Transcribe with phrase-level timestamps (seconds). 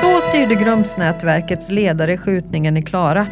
[0.00, 3.26] Så styrde Grumsnätverkets ledare skjutningen i Klara.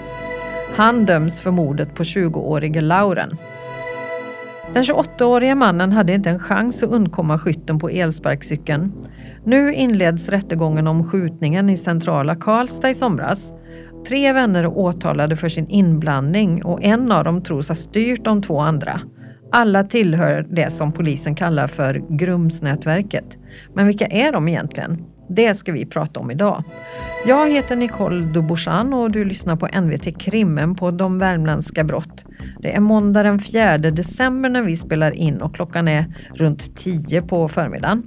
[0.76, 3.30] Han döms för mordet på 20-årige Lauren.
[4.72, 8.92] Den 28-årige mannen hade inte en chans att undkomma skytten på elsparkcykeln.
[9.44, 13.52] Nu inleds rättegången om skjutningen i centrala Karlstad i somras.
[14.08, 18.42] Tre vänner är åtalade för sin inblandning och en av dem tros ha styrt de
[18.42, 19.00] två andra.
[19.52, 23.38] Alla tillhör det som polisen kallar för Grumsnätverket.
[23.74, 25.04] Men vilka är de egentligen?
[25.28, 26.64] Det ska vi prata om idag.
[27.26, 32.24] Jag heter Nicole Dubochan och du lyssnar på NVT Krimmen på De värmländska brott.
[32.58, 37.22] Det är måndag den 4 december när vi spelar in och klockan är runt 10
[37.22, 38.02] på förmiddagen.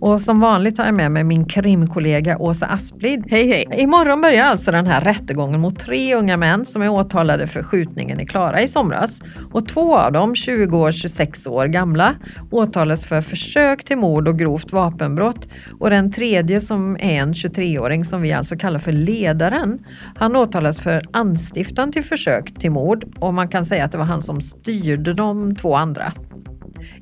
[0.00, 3.24] Och som vanligt har jag med mig min krimkollega Åsa Asplid.
[3.28, 3.82] Hej hej!
[3.82, 8.20] Imorgon börjar alltså den här rättegången mot tre unga män som är åtalade för skjutningen
[8.20, 9.20] i Klara i somras.
[9.52, 12.14] Och två av dem, 20 och 26 år gamla,
[12.50, 15.48] åtalas för försök till mord och grovt vapenbrott.
[15.80, 19.78] Och den tredje som är en 23-åring som vi alltså kallar för ledaren,
[20.16, 24.04] han åtalas för anstiftan till försök till mord och man kan säga att det var
[24.04, 26.12] han som styrde de två andra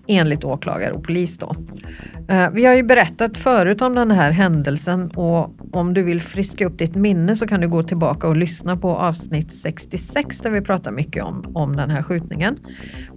[0.07, 1.39] enligt åklagare och polis.
[1.39, 1.55] Då.
[2.29, 6.67] Eh, vi har ju berättat förut om den här händelsen och om du vill friska
[6.67, 10.61] upp ditt minne så kan du gå tillbaka och lyssna på avsnitt 66 där vi
[10.61, 12.59] pratar mycket om, om den här skjutningen.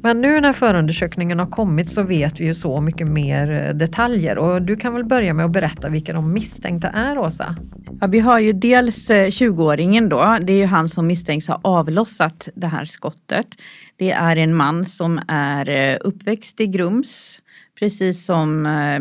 [0.03, 4.37] Men nu när förundersökningen har kommit så vet vi ju så mycket mer eh, detaljer
[4.37, 7.55] och du kan väl börja med att berätta vilka de misstänkta är Åsa?
[8.01, 11.59] Ja, vi har ju dels eh, 20-åringen då, det är ju han som misstänks ha
[11.63, 13.47] avlossat det här skottet.
[13.95, 17.39] Det är en man som är uppväxt i Grums
[17.79, 18.99] Precis som eh,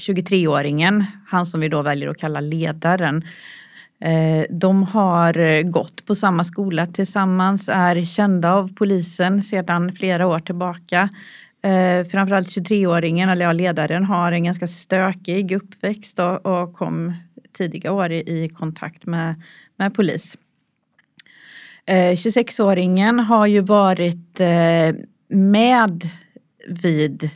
[0.00, 3.22] 23-åringen, han som vi då väljer att kalla ledaren.
[4.00, 10.26] Eh, de har eh, gått på samma skola tillsammans, är kända av polisen sedan flera
[10.26, 11.08] år tillbaka.
[11.62, 17.14] Eh, framförallt 23-åringen, eller ja, ledaren, har en ganska stökig uppväxt och, och kom
[17.52, 19.42] tidiga år i, i kontakt med,
[19.76, 20.36] med polis.
[21.86, 24.40] Eh, 26-åringen har ju varit
[25.28, 26.04] med
[26.68, 27.30] vid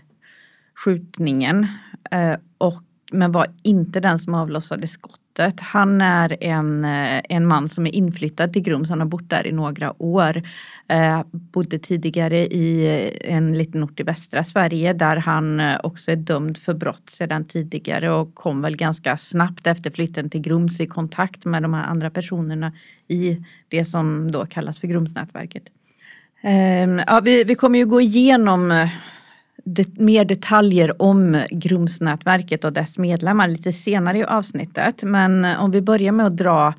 [0.85, 1.67] skjutningen.
[2.11, 5.61] Eh, och, men var inte den som avlossade skottet.
[5.61, 8.91] Han är en, eh, en man som är inflyttad till Grums.
[8.91, 10.43] Han har bott där i några år.
[10.89, 16.11] Eh, bodde tidigare i eh, en liten ort i västra Sverige där han eh, också
[16.11, 20.81] är dömd för brott sedan tidigare och kom väl ganska snabbt efter flytten till Grums
[20.81, 22.73] i kontakt med de här andra personerna
[23.09, 25.63] i det som då kallas för Grumsnätverket.
[26.43, 28.89] Eh, ja, vi, vi kommer ju gå igenom
[29.75, 35.03] det, mer detaljer om Grumsnätverket och dess medlemmar lite senare i avsnittet.
[35.03, 36.75] Men eh, om vi börjar med att dra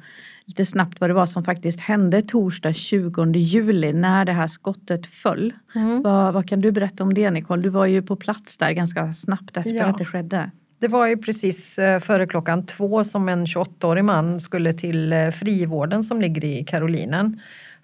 [0.45, 5.07] lite snabbt vad det var som faktiskt hände torsdag 20 juli när det här skottet
[5.07, 5.53] föll.
[5.75, 6.01] Mm.
[6.01, 7.61] Vad, vad, kan du berätta om det Nicole?
[7.61, 9.85] Du var ju på plats där ganska snabbt efter ja.
[9.85, 10.51] att det skedde.
[10.79, 15.29] Det var ju precis eh, före klockan två som en 28-årig man skulle till eh,
[15.29, 17.39] frivården som ligger i Karolinen.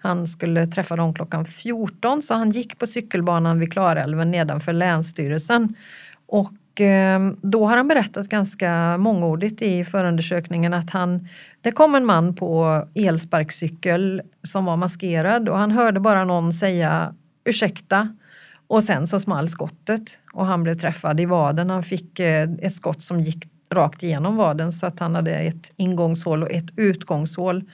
[0.06, 5.74] Han skulle träffa dem klockan 14 så han gick på cykelbanan vid Klarälven nedanför Länsstyrelsen.
[6.26, 11.28] Och eh, då har han berättat ganska mångordigt i förundersökningen att han,
[11.60, 17.14] det kom en man på elsparkcykel som var maskerad och han hörde bara någon säga
[17.44, 18.16] ursäkta
[18.66, 21.70] och sen så small skottet och han blev träffad i vaden.
[21.70, 25.72] Han fick eh, ett skott som gick rakt igenom vaden så att han hade ett
[25.76, 27.64] ingångshål och ett utgångshål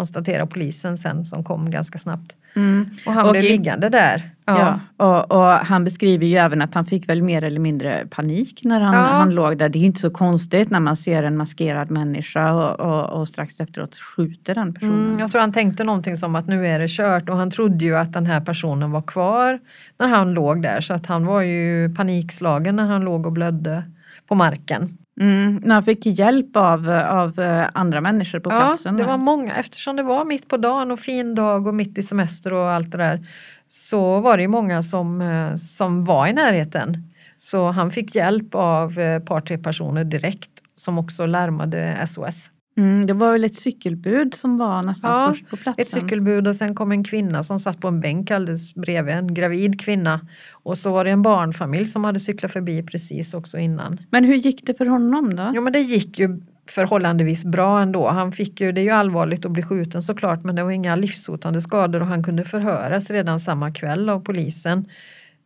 [0.00, 2.36] konstaterar polisen sen som kom ganska snabbt.
[2.56, 2.90] Mm.
[3.06, 4.30] Och han och blev i, liggande där.
[4.44, 4.80] Ja.
[4.96, 8.60] ja och, och, han beskriver ju även att han fick väl mer eller mindre panik
[8.64, 9.00] när han, ja.
[9.00, 9.68] han låg där.
[9.68, 13.60] Det är inte så konstigt när man ser en maskerad människa och, och, och strax
[13.60, 15.06] efteråt skjuter den personen.
[15.06, 17.84] Mm, jag tror han tänkte någonting som att nu är det kört och han trodde
[17.84, 19.58] ju att den här personen var kvar
[19.98, 23.82] när han låg där så att han var ju panikslagen när han låg och blödde
[24.28, 24.88] på marken.
[25.20, 28.96] Mm, han fick hjälp av, av eh, andra människor på ja, platsen?
[28.96, 29.56] det var många.
[29.56, 32.90] Eftersom det var mitt på dagen och fin dag och mitt i semester och allt
[32.90, 33.26] det där
[33.68, 37.10] så var det många som, eh, som var i närheten.
[37.36, 42.50] Så han fick hjälp av ett par, tre personer direkt som också larmade SOS.
[42.80, 45.82] Mm, det var väl ett cykelbud som var nästan ja, först på platsen?
[45.82, 49.34] ett cykelbud och sen kom en kvinna som satt på en bänk alldeles bredvid, en
[49.34, 50.20] gravid kvinna.
[50.52, 53.98] Och så var det en barnfamilj som hade cyklat förbi precis också innan.
[54.10, 55.52] Men hur gick det för honom då?
[55.54, 58.08] Jo men det gick ju förhållandevis bra ändå.
[58.08, 60.96] Han fick ju, det är ju allvarligt att bli skjuten såklart men det var inga
[60.96, 64.88] livshotande skador och han kunde förhöras redan samma kväll av polisen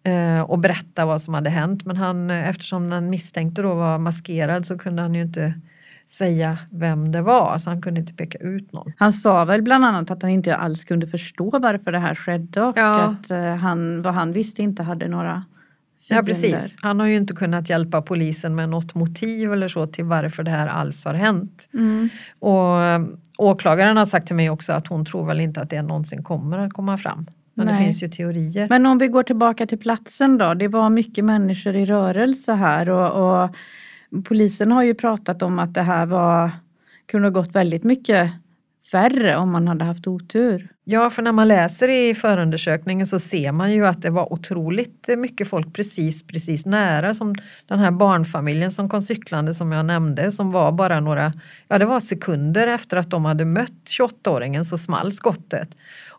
[0.03, 1.85] eh, och berätta vad som hade hänt.
[1.85, 5.55] Men han, eftersom den misstänkte då var maskerad så kunde han ju inte
[6.07, 8.93] säga vem det var, så han kunde inte peka ut någon.
[8.97, 12.63] Han sa väl bland annat att han inte alls kunde förstå varför det här skedde
[12.63, 13.01] och ja.
[13.01, 15.43] att eh, han, vad han visste inte hade några
[16.09, 16.77] Ja precis.
[16.83, 20.51] Han har ju inte kunnat hjälpa polisen med något motiv eller så till varför det
[20.51, 21.69] här alls har hänt.
[21.75, 22.09] Mm.
[22.39, 23.01] Och eh,
[23.39, 26.59] åklagaren har sagt till mig också att hon tror väl inte att det någonsin kommer
[26.59, 27.27] att komma fram.
[27.55, 27.85] Men det Nej.
[27.85, 28.69] finns ju teorier.
[28.69, 30.55] Men om vi går tillbaka till platsen då.
[30.55, 33.57] Det var mycket människor i rörelse här och, och
[34.23, 36.51] polisen har ju pratat om att det här var
[37.07, 38.31] kunde ha gått väldigt mycket
[38.93, 40.69] värre om man hade haft otur.
[40.85, 45.09] Ja, för när man läser i förundersökningen så ser man ju att det var otroligt
[45.19, 47.35] mycket folk precis, precis nära som
[47.67, 51.33] den här barnfamiljen som kom cyklande som jag nämnde som var bara några,
[51.69, 55.69] ja det var sekunder efter att de hade mött 28-åringen så small skottet.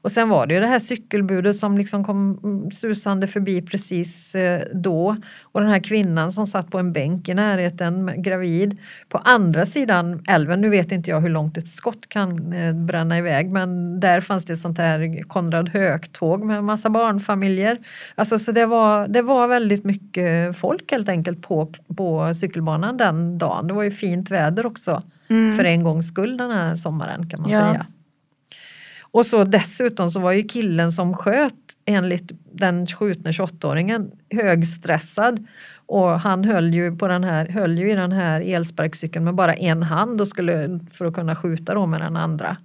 [0.05, 4.35] Och sen var det ju det här cykelbudet som liksom kom mm, susande förbi precis
[4.35, 5.15] eh, då.
[5.41, 8.77] Och den här kvinnan som satt på en bänk i närheten, gravid.
[9.09, 13.17] På andra sidan älven, nu vet inte jag hur långt ett skott kan eh, bränna
[13.17, 17.77] iväg, men där fanns det sånt här Konrad Höök-tåg med massa barnfamiljer.
[18.15, 23.37] Alltså, så det var, det var väldigt mycket folk helt enkelt på, på cykelbanan den
[23.37, 23.67] dagen.
[23.67, 25.03] Det var ju fint väder också
[25.57, 27.59] för en gångs skull den här sommaren kan man Ja.
[27.59, 27.85] säga.
[29.15, 31.53] Och så dessutom så var ju killen som sköt
[31.85, 35.47] enligt den skjutne 28-åringen högstressad
[35.85, 39.53] och han höll ju, på den här, höll ju i den här elsparkcykeln med bara
[39.53, 42.57] en hand och skulle för att kunna skjuta då med den andra.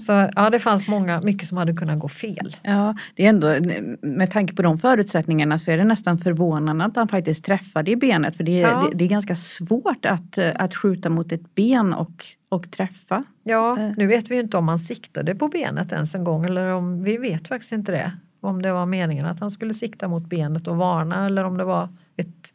[0.00, 2.56] Så ja, det fanns många, mycket som hade kunnat gå fel.
[2.62, 3.54] Ja, det är ändå,
[4.02, 7.96] med tanke på de förutsättningarna så är det nästan förvånande att han faktiskt träffade i
[7.96, 8.36] benet.
[8.36, 8.88] För det är, Ja.
[8.90, 13.24] det, det är ganska svårt att, att skjuta mot ett ben och, och träffa.
[13.42, 13.90] Ja, Eh.
[13.96, 17.02] nu vet vi ju inte om han siktade på benet ens en gång eller om,
[17.02, 18.12] vi vet faktiskt inte det.
[18.40, 21.64] Om det var meningen att han skulle sikta mot benet och varna eller om det
[21.64, 22.54] var ett,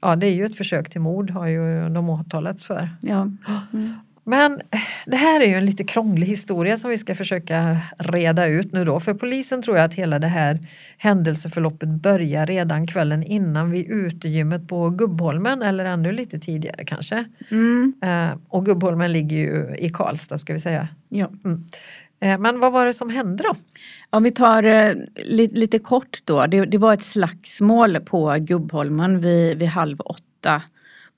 [0.00, 2.90] ja det är ju ett försök till mord har ju de åtalats för.
[3.00, 3.28] Ja.
[4.24, 4.60] Men
[5.06, 8.84] det här är ju en lite krånglig historia som vi ska försöka reda ut nu
[8.84, 9.00] då.
[9.00, 10.58] För polisen tror jag att hela det här
[10.98, 17.24] händelseförloppet börjar redan kvällen innan vid utegymmet på Gubbholmen eller ännu lite tidigare kanske.
[17.50, 17.94] Mm.
[18.02, 20.88] Eh, och Gubbholmen ligger ju i Karlstad ska vi säga.
[21.08, 21.30] Ja.
[22.20, 23.54] Eh, men vad var det som hände då?
[24.10, 26.46] Om vi tar eh, li, lite kort då.
[26.46, 30.62] Det, det var ett slagsmål på Gubbholmen vid, vid halv åtta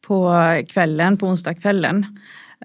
[0.07, 0.35] på
[0.69, 2.07] kvällen, på onsdagskvällen.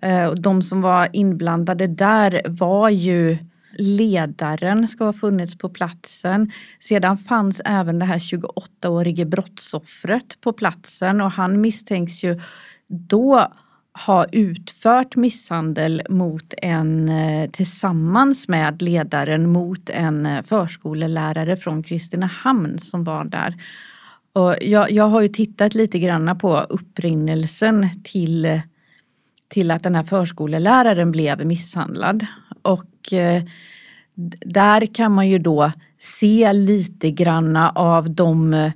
[0.02, 3.38] Eh, och de som var inblandade där var ju
[3.78, 6.52] ledaren ska ha funnits på platsen.
[6.80, 12.42] Sedan fanns även det här 28-årige brottsoffret på platsen och han misstänks ju
[12.88, 13.48] då
[14.06, 22.80] ha utfört misshandel mot en eh, tillsammans med ledaren mot en eh, förskolelärare från Kristinehamn
[22.80, 23.56] som var där.
[24.34, 28.62] Och jag, jag har ju tittat lite grann på upprinnelsen till,
[29.50, 32.26] till att den här förskoleläraren blev misshandlad.
[32.62, 33.44] Och eh,
[34.46, 38.72] där kan man ju då se lite granna av de eh,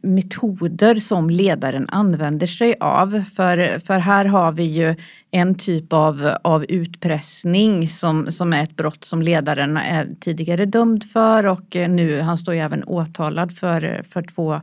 [0.00, 3.24] metoder som ledaren använder sig av.
[3.36, 4.94] För, för här har vi ju
[5.30, 11.04] en typ av, av utpressning som, som är ett brott som ledaren är tidigare dömd
[11.04, 14.60] för och eh, nu, han står ju även åtalad för, för två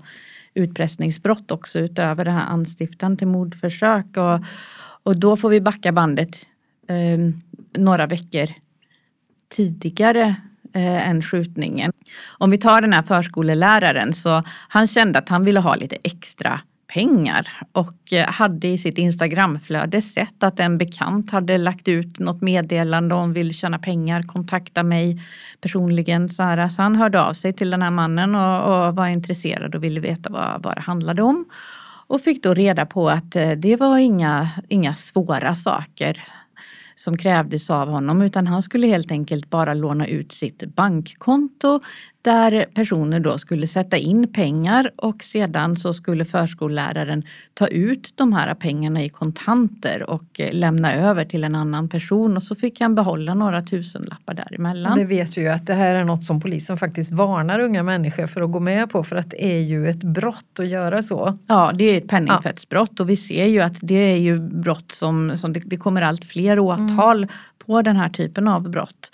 [0.53, 4.17] utpressningsbrott också utöver det här anstiftan till mordförsök.
[4.17, 4.39] Och,
[5.03, 6.45] och då får vi backa bandet
[6.87, 7.19] eh,
[7.77, 8.47] några veckor
[9.49, 10.35] tidigare
[10.73, 11.91] eh, än skjutningen.
[12.37, 16.61] Om vi tar den här förskoleläraren så han kände att han ville ha lite extra
[16.93, 22.41] pengar och eh, hade i sitt Instagramflöde sett att en bekant hade lagt ut något
[22.41, 25.21] meddelande om vill tjäna pengar, kontakta mig
[25.61, 26.29] personligen.
[26.29, 26.69] Så, här.
[26.69, 29.99] så han hörde av sig till den här mannen och, och var intresserad och ville
[29.99, 31.45] veta vad, vad det handlade om.
[32.07, 36.23] Och fick då reda på att eh, det var inga, inga svåra saker
[36.95, 41.79] som krävdes av honom utan han skulle helt enkelt bara låna ut sitt bankkonto
[42.23, 48.33] där personer då skulle sätta in pengar och sedan så skulle förskolläraren ta ut de
[48.33, 52.81] här pengarna i kontanter och eh, lämna över till en annan person och så fick
[52.81, 54.97] han behålla några tusenlappar däremellan.
[54.97, 58.27] Det vet vi ju att det här är något som polisen faktiskt varnar unga människor
[58.27, 61.37] för att gå med på för att det är ju ett brott att göra så.
[61.47, 65.37] Ja, det är ett penningtvättsbrott och vi ser ju att det är ju brott som,
[65.37, 67.27] som det, det kommer allt fler åtal
[67.65, 69.11] på den här typen av brott.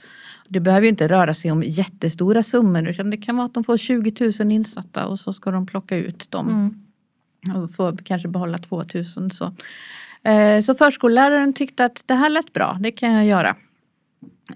[0.50, 3.64] Det behöver ju inte röra sig om jättestora summor utan det kan vara att de
[3.64, 6.76] får 20 000 insatta och så ska de plocka ut dem
[7.56, 9.06] och få kanske behålla 2 000.
[9.32, 9.54] Så.
[10.30, 13.56] Eh, så förskolläraren tyckte att det här lät bra, det kan jag göra.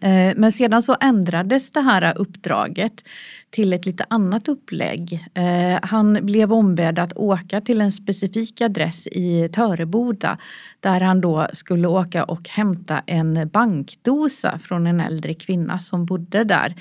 [0.01, 3.03] Eh, men sedan så ändrades det här uppdraget
[3.49, 5.27] till ett lite annat upplägg.
[5.33, 10.37] Eh, han blev ombedd att åka till en specifik adress i Töreboda
[10.79, 16.43] där han då skulle åka och hämta en bankdosa från en äldre kvinna som bodde
[16.43, 16.75] där.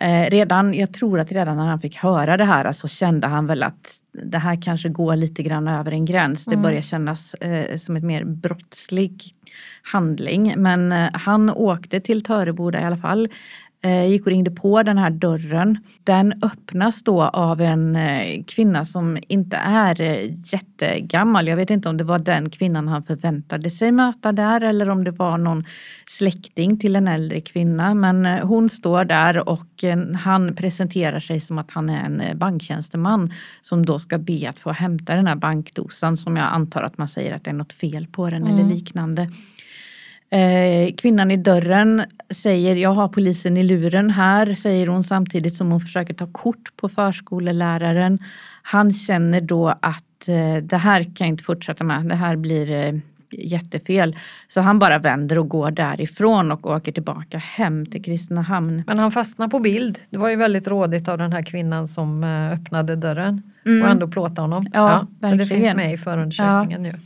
[0.00, 3.46] Eh, redan, jag tror att redan när han fick höra det här så kände han
[3.46, 6.44] väl att det här kanske går lite grann över en gräns.
[6.44, 9.22] Det börjar kännas eh, som ett mer brottslig
[9.82, 10.54] handling.
[10.56, 13.28] Men eh, han åkte till Töreboda i alla fall
[14.08, 15.78] gick och ringde på den här dörren.
[16.04, 21.48] Den öppnas då av en eh, kvinna som inte är eh, jättegammal.
[21.48, 25.04] Jag vet inte om det var den kvinnan han förväntade sig möta där eller om
[25.04, 25.64] det var någon
[26.06, 27.94] släkting till en äldre kvinna.
[27.94, 29.84] Men hon står där och
[30.20, 33.30] han presenterar sig som att han är en banktjänsteman
[33.62, 37.08] som då ska be att få hämta den här bankdosan som jag antar att man
[37.08, 38.54] säger att det är något fel på den mm.
[38.54, 39.28] eller liknande.
[40.32, 45.70] Eh, kvinnan i dörren säger jag har polisen i luren här, säger hon samtidigt som
[45.70, 48.18] hon försöker ta kort på förskoleläraren.
[48.62, 52.70] Han känner då att eh, det här kan jag inte fortsätta med, det här blir
[52.70, 52.94] eh,
[53.30, 54.16] jättefel.
[54.48, 58.82] Så han bara vänder och går därifrån och åker tillbaka hem till Kristinehamn.
[58.86, 59.98] Men han fastnar på bild.
[60.10, 63.82] Det var ju väldigt rådigt av den här kvinnan som öppnade dörren mm.
[63.82, 64.66] och ändå plåta honom.
[64.72, 65.38] Ja, ja verkligen.
[65.38, 66.92] det finns med i förundersökningen ja.
[66.92, 66.98] nu.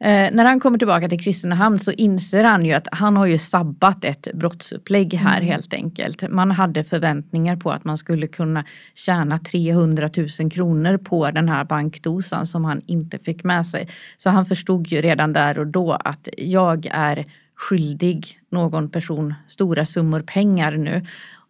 [0.00, 3.38] Eh, när han kommer tillbaka till Kristinehamn så inser han ju att han har ju
[3.38, 5.48] sabbat ett brottsupplägg här mm.
[5.48, 6.30] helt enkelt.
[6.30, 8.64] Man hade förväntningar på att man skulle kunna
[8.94, 13.88] tjäna 300 000 kronor på den här bankdosan som han inte fick med sig.
[14.16, 19.86] Så han förstod ju redan där och då att jag är skyldig någon person stora
[19.86, 21.02] summor pengar nu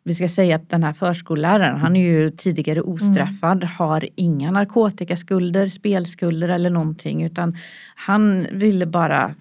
[0.05, 3.75] vi ska säga att den här förskolläraren, han är ju tidigare ostraffad, mm.
[3.79, 7.57] har inga narkotikaskulder, spelskulder eller någonting utan
[7.95, 9.35] han ville bara,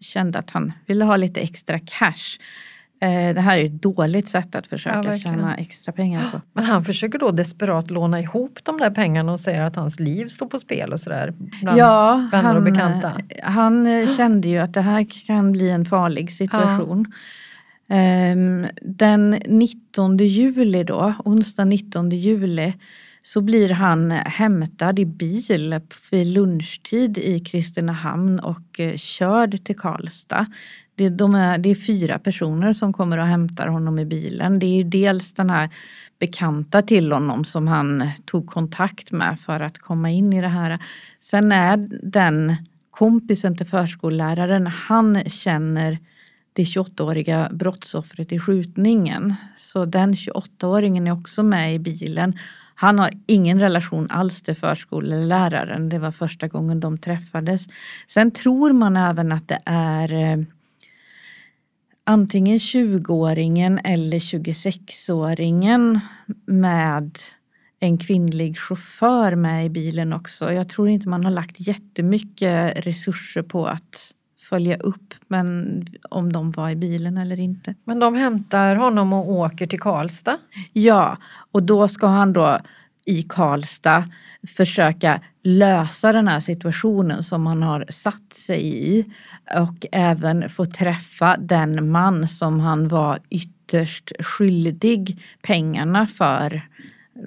[0.00, 2.38] kände att han ville ha lite extra cash.
[3.02, 6.40] Eh, det här är ett dåligt sätt att försöka ja, tjäna extra pengar på.
[6.52, 10.28] Men han försöker då desperat låna ihop de där pengarna och säger att hans liv
[10.28, 11.34] står på spel och sådär.
[11.62, 13.12] Ja, vänner han, och bekanta.
[13.42, 17.06] Han kände ju att det här kan bli en farlig situation.
[17.08, 17.16] Ja.
[17.90, 22.74] Ehm, den 19 juli då, onsdag 19 juli,
[23.22, 25.80] så blir han hämtad i bil
[26.10, 30.46] vid lunchtid i Kristinehamn och eh, körd till Karlstad.
[30.94, 34.58] Det, de är, det är fyra personer som kommer och hämtar honom i bilen.
[34.58, 35.68] Det är dels den här
[36.18, 40.78] bekanta till honom som han tog kontakt med för att komma in i det här.
[41.20, 42.56] Sen är den
[42.90, 45.98] kompisen till förskolläraren, han känner
[46.60, 49.34] det 28-åriga brottsoffret i skjutningen.
[49.56, 52.34] Så den 28-åringen är också med i bilen.
[52.74, 55.88] Han har ingen relation alls till förskoleläraren.
[55.88, 57.66] Det var första gången de träffades.
[58.06, 60.38] Sen tror man även att det är eh,
[62.04, 66.00] antingen 20-åringen eller 26-åringen
[66.46, 67.18] med
[67.80, 70.52] en kvinnlig chaufför med i bilen också.
[70.52, 74.14] Jag tror inte man har lagt jättemycket resurser på att
[74.50, 77.74] följa upp men om de var i bilen eller inte.
[77.84, 80.38] Men de hämtar honom och åker till Karlstad?
[80.72, 81.16] Ja,
[81.52, 82.58] och då ska han då
[83.04, 84.04] i Karlstad
[84.56, 89.04] försöka lösa den här situationen som han har satt sig i
[89.56, 96.62] och även få träffa den man som han var ytterst skyldig pengarna för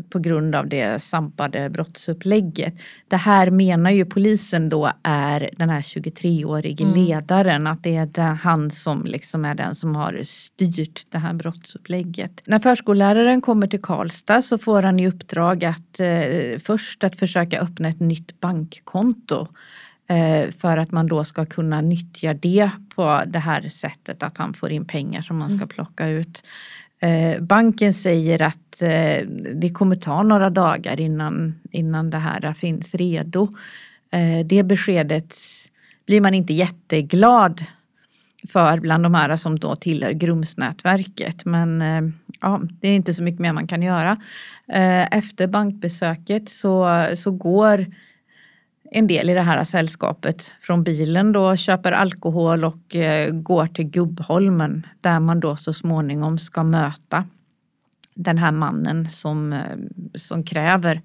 [0.09, 2.73] på grund av det sampade brottsupplägget.
[3.07, 6.95] Det här menar ju polisen då är den här 23-årige mm.
[6.95, 12.41] ledaren, att det är han som liksom är den som har styrt det här brottsupplägget.
[12.45, 17.59] När förskolläraren kommer till Karlstad så får han i uppdrag att eh, först att försöka
[17.59, 19.47] öppna ett nytt bankkonto
[20.07, 24.53] eh, för att man då ska kunna nyttja det på det här sättet att han
[24.53, 25.67] får in pengar som man ska mm.
[25.67, 26.43] plocka ut.
[27.03, 32.95] Eh, banken säger att eh, det kommer ta några dagar innan, innan det här finns
[32.95, 33.49] redo.
[34.11, 35.35] Eh, det beskedet
[36.05, 37.61] blir man inte jätteglad
[38.47, 41.45] för bland de här som då tillhör Grumsnätverket.
[41.45, 42.01] Men eh,
[42.41, 44.17] ja, det är inte så mycket mer man kan göra.
[44.67, 47.85] Eh, efter bankbesöket så, så går
[48.95, 53.85] en del i det här sällskapet från bilen då köper alkohol och eh, går till
[53.85, 57.25] Gubbholmen där man då så småningom ska möta
[58.15, 59.59] den här mannen som, eh,
[60.15, 61.01] som kräver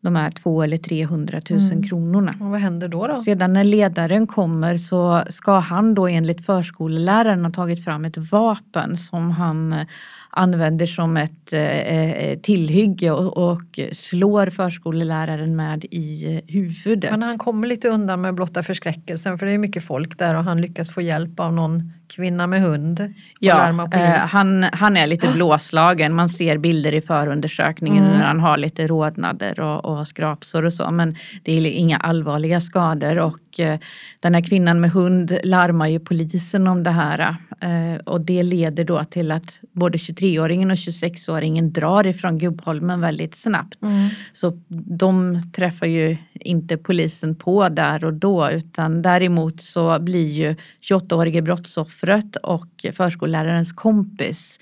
[0.00, 1.82] de här två eller 300 000 mm.
[1.82, 2.32] kronorna.
[2.40, 3.18] Och vad händer då, då?
[3.18, 8.98] Sedan när ledaren kommer så ska han då enligt förskoleläraren ha tagit fram ett vapen
[8.98, 9.86] som han eh,
[10.34, 17.10] använder som ett eh, eh, tillhygge och, och slår förskoleläraren med i huvudet.
[17.10, 20.44] Men han kommer lite undan med blotta förskräckelsen för det är mycket folk där och
[20.44, 23.14] han lyckas få hjälp av någon kvinna med hund.
[23.38, 26.14] Ja, eh, han, han är lite blåslagen.
[26.14, 28.18] Man ser bilder i förundersökningen mm.
[28.18, 30.90] när han har lite rodnader och, och skrapsår och så.
[30.90, 33.78] Men det är inga allvarliga skador och eh,
[34.20, 37.36] den här kvinnan med hund larmar ju polisen om det här.
[37.60, 43.00] Eh, och det leder då till att både 23 23-åringen och 26-åringen drar ifrån Gubbholmen
[43.00, 43.82] väldigt snabbt.
[43.82, 44.08] Mm.
[44.32, 44.60] Så
[44.98, 50.56] de träffar ju inte polisen på där och då utan däremot så blir ju
[50.90, 54.58] 28-årige brottsoffret och förskollärarens kompis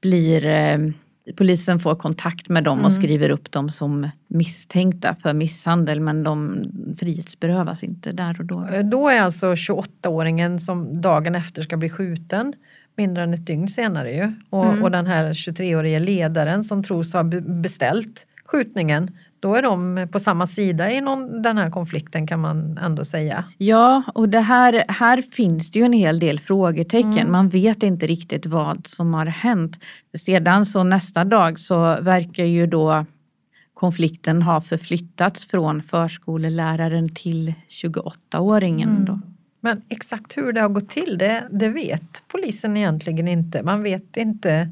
[0.00, 0.78] blir eh,
[1.36, 3.02] Polisen får kontakt med dem och Mm.
[3.02, 6.64] skriver upp dem som misstänkta för misshandel men de
[6.98, 8.66] frihetsberövas inte där och då.
[8.84, 12.52] Då är alltså 28-åringen som dagen efter ska bli skjuten
[12.96, 14.32] mindre än ett dygn senare ju.
[14.50, 14.82] Och, Mm.
[14.82, 19.10] och den här 23-årige ledaren som tros ha be- beställt skjutningen,
[19.44, 23.44] då är de på samma sida i någon, den här konflikten kan man ändå säga.
[23.58, 27.18] Ja, och det här, här finns det ju en hel del frågetecken.
[27.18, 27.32] Mm.
[27.32, 29.84] Man vet inte riktigt vad som har hänt.
[30.18, 33.06] Sedan så nästa dag så verkar ju då
[33.74, 38.88] konflikten ha förflyttats från förskoleläraren till 28-åringen.
[38.88, 39.04] Mm.
[39.04, 39.20] Då.
[39.60, 43.62] Men exakt hur det har gått till, det, det vet polisen egentligen inte.
[43.62, 44.68] Man vet inte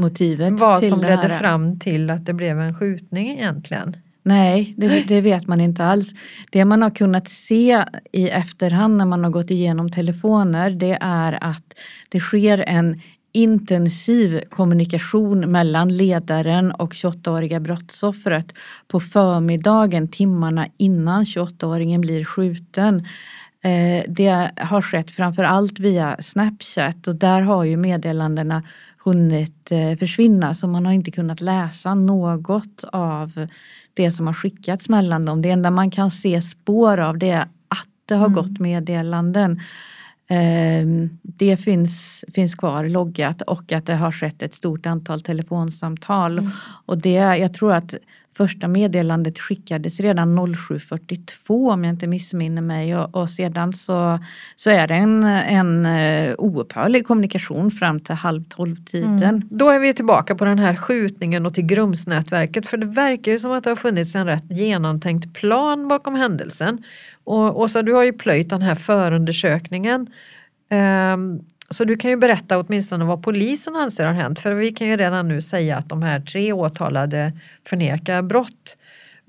[0.00, 1.38] Motivet vad till som ledde här.
[1.38, 3.96] fram till att det blev en skjutning egentligen.
[4.22, 6.12] Nej, det, det vet man inte alls.
[6.50, 11.44] Det man har kunnat se i efterhand när man har gått igenom telefoner det är
[11.44, 11.64] att
[12.08, 13.00] det sker en
[13.32, 18.54] intensiv kommunikation mellan ledaren och 28-åriga brottsoffret
[18.88, 23.06] på förmiddagen, timmarna innan 28-åringen blir skjuten.
[23.64, 28.62] Eh, Det har skett framför allt via Snapchat och där har ju meddelandena
[29.04, 33.46] hunnit eh, försvinna så man har inte kunnat läsa något av
[33.94, 35.42] det som har skickats mellan dem.
[35.42, 39.58] Det enda man kan se spår av det är att det har gått meddelanden.
[40.28, 46.40] Ehm, Det finns, finns kvar loggat och att det har skett ett stort antal telefonsamtal.
[46.86, 47.94] Och det, jag tror att
[48.38, 54.18] första meddelandet skickades redan 07.42 om jag inte missminner mig och, och sedan så,
[54.56, 59.22] så är det en, en eh, oupphörlig kommunikation fram till halv tolv-tiden.
[59.22, 59.48] Mm.
[59.50, 63.38] Då är vi tillbaka på den här skjutningen och till Grumsnätverket för det verkar ju
[63.38, 66.82] som att det har funnits en rätt genomtänkt plan bakom händelsen.
[67.24, 70.06] Och Åsa, du har ju plöjt den här förundersökningen.
[70.70, 74.86] Um, så du kan ju berätta åtminstone vad polisen anser har hänt för vi kan
[74.86, 77.32] ju redan nu säga att de här tre åtalade
[77.64, 78.76] förnekar brott.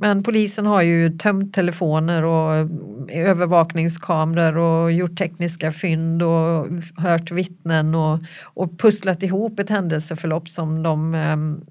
[0.01, 2.69] Men polisen har ju tömt telefoner och
[3.09, 10.83] övervakningskameror och gjort tekniska fynd och hört vittnen och, och pusslat ihop ett händelseförlopp som
[10.83, 11.61] de ehm,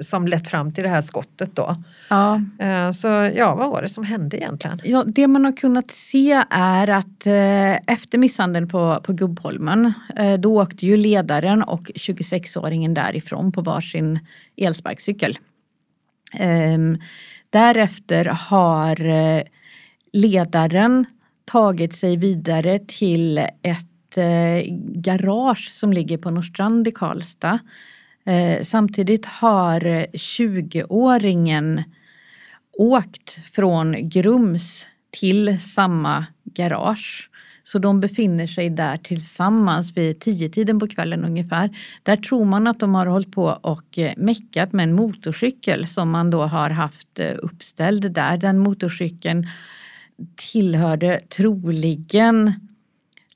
[0.00, 1.76] som lett fram till det här skottet då.
[2.10, 2.40] Ja.
[2.58, 4.78] Eh, Så ja, vad var det som hände egentligen?
[4.84, 10.34] Ja, det man har kunnat se är att eh, efter misshandeln på, på Gubbholmen eh,
[10.34, 14.18] då åkte ju ledaren och 26-åringen därifrån på varsin
[14.56, 15.38] elsparkcykel.
[16.32, 16.98] Ehm,
[17.50, 18.96] därefter har
[20.12, 21.06] ledaren
[21.44, 23.86] tagit sig vidare till ett
[24.78, 27.58] garage som ligger på Norrstrand i Karlstad.
[28.26, 29.80] Eh, samtidigt har
[30.12, 31.82] 20-åringen
[32.78, 34.86] åkt från Grums
[35.20, 37.30] till samma garage.
[37.62, 41.70] Så de befinner sig där tillsammans vid tio tiden på kvällen ungefär.
[42.02, 46.10] Där tror man att de har hållit på och eh, meckat med en motorcykel som
[46.10, 48.36] man då har haft eh, uppställd där.
[48.36, 49.46] Den motorcykeln
[50.52, 52.52] tillhörde troligen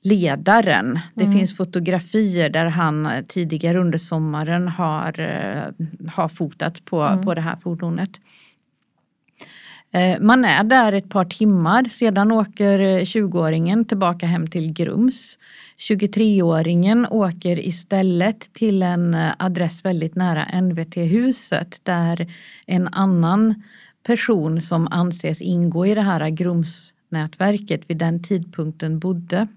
[0.03, 0.99] ledaren.
[1.15, 7.33] Det finns fotografier där han eh, tidigare under sommaren har, eh, har fotat på, på
[7.33, 8.09] det här fordonet.
[9.91, 15.37] Eh, Man är där ett par timmar, sedan åker eh, 20-åringen tillbaka hem till Grums.
[15.89, 22.33] 23-åringen åker istället till en adress väldigt nära NVT-huset där
[22.67, 23.63] en annan
[24.03, 29.47] person som anses ingå i det här Grumsnätverket vid den tidpunkten bodde.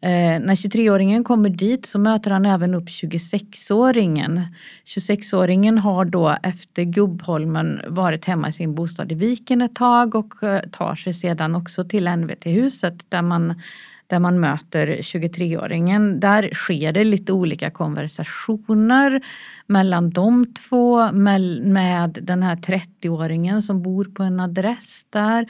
[0.00, 4.40] Eh, när 23-åringen kommer dit så möter han även upp 26-åringen.
[4.84, 10.42] 26-åringen har då efter Gubbholmen varit hemma i sin bostad i Viken ett tag och
[10.42, 13.62] eh, tar sig sedan också till NVT-huset där man,
[14.06, 16.20] där man möter 23-åringen.
[16.20, 19.20] Där sker det lite olika konversationer
[19.66, 25.46] mellan de två med, med den här 30-åringen som bor på en adress där.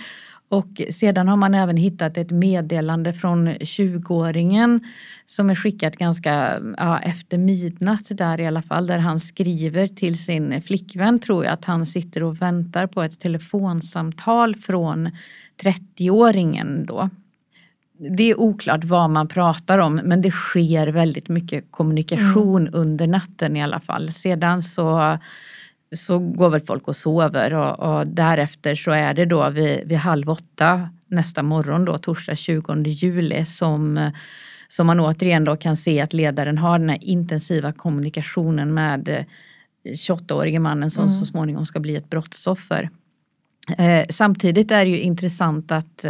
[0.49, 4.81] Och sedan har man även hittat ett meddelande från 20-åringen
[5.27, 8.87] som är skickat ganska ja, efter midnatt där i alla fall.
[8.87, 13.21] Där han skriver till sin flickvän tror jag att han sitter och väntar på ett
[13.21, 15.11] telefonsamtal från
[15.63, 17.11] 30-åringen då.
[18.17, 23.57] Det är oklart vad man pratar om men det sker väldigt mycket kommunikation under natten
[23.57, 24.13] i alla fall.
[24.13, 25.19] Sedan så
[25.97, 29.99] så går väl folk och sover och, och därefter så är det då vid, vid
[29.99, 34.11] halv åtta nästa morgon då, torsdag 20 juli som,
[34.69, 39.25] Så man återigen då kan se att ledaren har den här intensiva kommunikationen med
[39.85, 41.21] 28-årige mannen som mm.
[41.21, 42.91] så småningom ska bli ett brottsoffer.
[43.79, 46.05] Eh, samtidigt är det ju intressant att,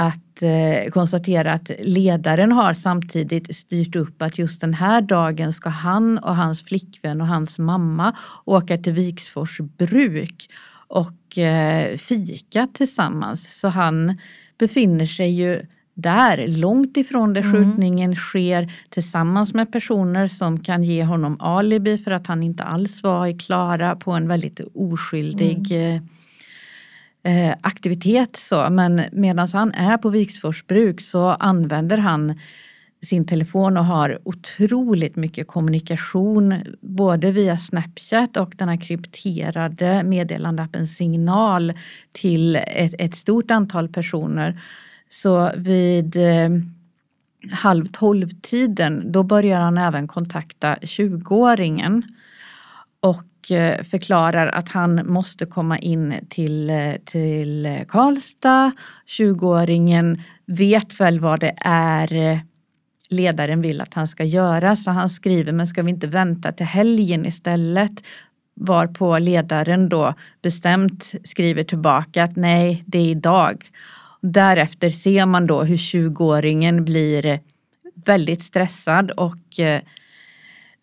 [0.00, 5.68] att eh, konstatera att ledaren har samtidigt styrt upp att just den här dagen ska
[5.68, 10.48] han och hans flickvän och hans mamma åka till Viksfors bruk
[10.88, 13.60] och eh, fika tillsammans.
[13.60, 14.18] Så han
[14.58, 15.62] befinner sig ju
[15.94, 17.52] där, långt ifrån där mm.
[17.52, 23.02] skjutningen sker tillsammans med personer som kan ge honom alibi för att han inte alls
[23.02, 26.08] var i Klara på en väldigt oskyldig mm
[27.22, 28.36] eh, aktivitet.
[28.36, 28.70] Så.
[28.70, 32.34] Men medan han är på Viksfors bruk så använder han
[33.02, 40.86] sin telefon och har otroligt mycket kommunikation både via Snapchat och den här krypterade meddelandeappen
[40.86, 41.72] Signal
[42.12, 44.60] till ett, ett stort antal personer.
[45.08, 46.48] Så vid eh,
[47.52, 52.02] halv tolv-tiden då börjar han även kontakta 20-åringen
[53.00, 58.72] och Eh, förklarar att han måste komma in till, eh, till Karlstad.
[59.06, 62.38] 20-åringen vet väl vad det är eh,
[63.10, 66.66] ledaren vill att han ska göra så han skriver men ska vi inte vänta till
[66.66, 67.92] helgen istället?
[68.60, 73.66] Varpå ledaren då bestämt skriver tillbaka att nej, det är idag.
[74.20, 77.40] Därefter ser man då hur 20-åringen blir
[78.06, 79.60] väldigt stressad och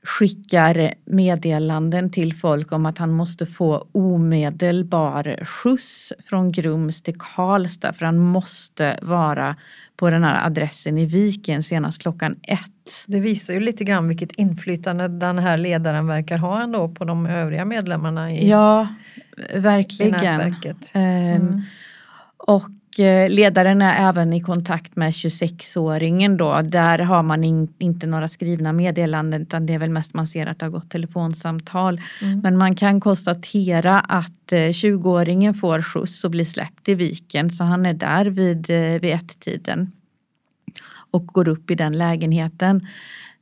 [0.05, 7.93] skickar meddelanden till folk om att han måste få omedelbar skjuts från Grums till Karlstad
[7.93, 9.55] för han måste vara
[9.97, 13.05] på den här adressen i Viken senast klockan ett.
[13.05, 17.25] Det visar ju lite grann vilket inflytande den här ledaren verkar ha ändå på de
[17.25, 18.87] övriga medlemmarna i, ja,
[19.55, 20.09] verkligen.
[20.09, 20.91] i nätverket.
[20.93, 21.61] Ehm, mm.
[22.37, 22.63] och
[23.29, 26.62] ledaren är även i kontakt med 26-åringen då.
[26.62, 30.47] Där har man in, inte några skrivna meddelanden utan det är väl mest man ser
[30.47, 32.01] att det har gått telefonsamtal.
[32.21, 32.39] Mm.
[32.39, 37.63] Men man kan konstatera att 20-åringen eh, får skjuts och blir släppt i viken så
[37.63, 39.91] han är där vid, eh, vid ett-tiden
[41.12, 42.88] och går upp i den lägenheten.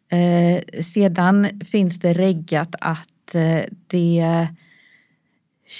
[0.10, 4.48] Eh, sedan finns det reggat att eh, det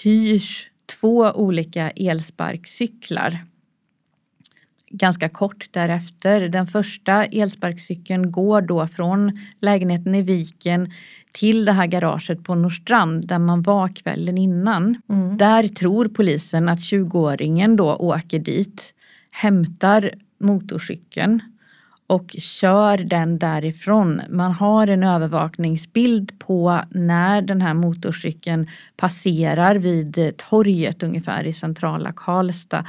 [0.04, 0.70] hyrs
[1.02, 3.46] två olika elsparkcyklar
[4.94, 6.50] ganska kort därefter.
[6.50, 10.92] Den första elsparkcykeln går då från lägenheten i Viken
[11.32, 15.02] till det här garaget på Norrstrand där man var kvällen innan.
[15.10, 15.38] Mm.
[15.38, 18.94] Där tror polisen att 20-åringen då åker dit,
[19.32, 21.42] hämtar motorcykeln
[22.08, 24.22] och kör den därifrån.
[24.30, 32.14] Man har en övervakningsbild på när den här motorcykeln passerar vid torget ungefär i centrala
[32.16, 32.86] Karlstad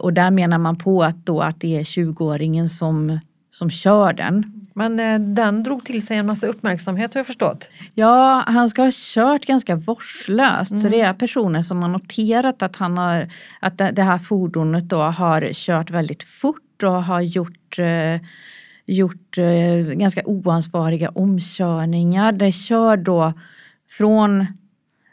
[0.00, 4.44] och där menar man på att, då att det är 20-åringen som, som kör den.
[4.74, 7.70] Men eh, den drog till sig en massa uppmärksamhet har jag förstått.
[7.94, 10.70] Ja, han ska ha kört ganska vårdslöst.
[10.70, 10.82] Mm.
[10.82, 13.28] Så det är personer som har noterat att, han har,
[13.60, 18.20] att det här fordonet då har kört väldigt fort och har gjort eh,
[18.86, 22.32] gjort eh, ganska oansvariga omkörningar.
[22.32, 23.32] Det kör då
[23.90, 24.46] från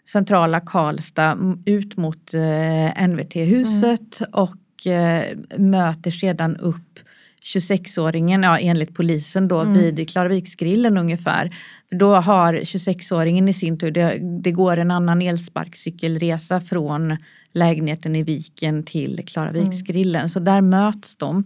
[0.06, 4.32] centrala Karlstad ut mot eh, NVT-huset mm.
[4.32, 7.00] och eh, möter sedan upp
[7.44, 9.74] 26-åringen, ja, enligt polisen då, mm.
[9.74, 11.56] vid Klaraviksgrillen ungefär.
[11.92, 17.18] Då har 26-åringen i sin tur, det, det, går en annan elsparkcykelresa från
[17.54, 20.22] lägenheten i Viken till Klaraviksgrillen.
[20.22, 20.30] Mm.
[20.30, 21.44] Så där möts de.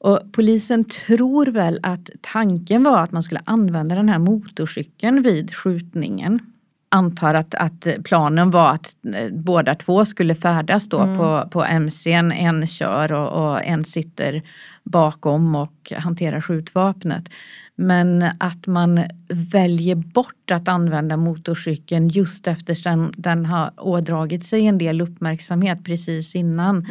[0.00, 5.54] Och polisen tror väl att tanken var att man skulle använda den här motorcykeln vid
[5.54, 6.40] skjutningen
[6.88, 11.18] antar att, att planen var att eh, båda två skulle färdas då mm.
[11.18, 12.32] på, på MCn.
[12.32, 14.42] En kör och, och, en sitter
[14.82, 17.28] bakom och hanterar skjutvapnet.
[17.76, 19.04] Men att man
[19.52, 26.34] väljer bort att använda motorcykeln just eftersom den har ådragit sig en del uppmärksamhet precis
[26.34, 26.86] innan.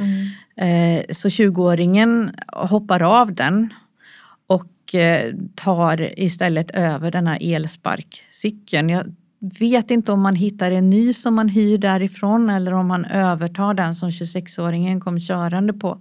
[0.55, 0.99] Mm.
[0.99, 3.73] Eh, så 20-åringen hoppar av den
[4.47, 8.89] och eh, tar istället över den här elsparkcykeln.
[8.89, 13.05] Jag vet inte om man hittar en ny som man hyr därifrån eller om man
[13.05, 15.99] övertar den som 26-åringen kom körande på.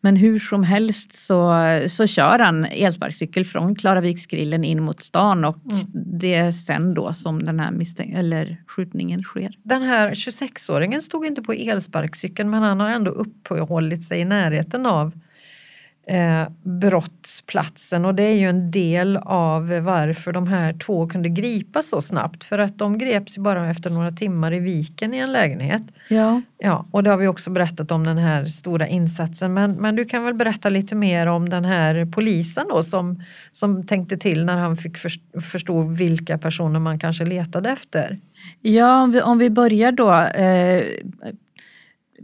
[0.00, 1.52] Men hur som helst så,
[1.88, 5.86] så kör han elsparkcykel från Klaraviksgrillen in mot stan och mm.
[6.20, 9.58] det är sen då som den här misstänk- eller skjutningen sker.
[9.62, 14.86] Den här 26-åringen stod inte på elsparkcykeln men han har ändå uppehållit sig i närheten
[14.86, 15.12] av
[16.06, 21.88] eh, brottsplatsen och det är ju en del av varför de här två kunde gripas
[21.88, 25.32] så snabbt för att de greps ju bara efter några timmar i viken i en
[25.32, 25.82] lägenhet.
[26.08, 26.42] Ja.
[26.58, 30.04] Ja, och det har vi också berättat om den här stora insatsen men, men du
[30.04, 34.56] kan väl berätta lite mer om den här polisen då som, som tänkte till när
[34.56, 34.96] han fick
[35.42, 38.18] förstå vilka personer man kanske letade efter.
[38.60, 40.12] Ja, om vi, om vi börjar då.
[40.12, 40.82] Eh,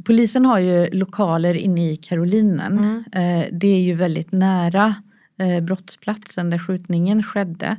[0.04, 2.78] polisen har ju lokaler inne i Karolinen.
[2.78, 3.04] Mm.
[3.12, 4.94] Eh, det är ju väldigt nära
[5.38, 7.76] eh, brottsplatsen där skjutningen skedde.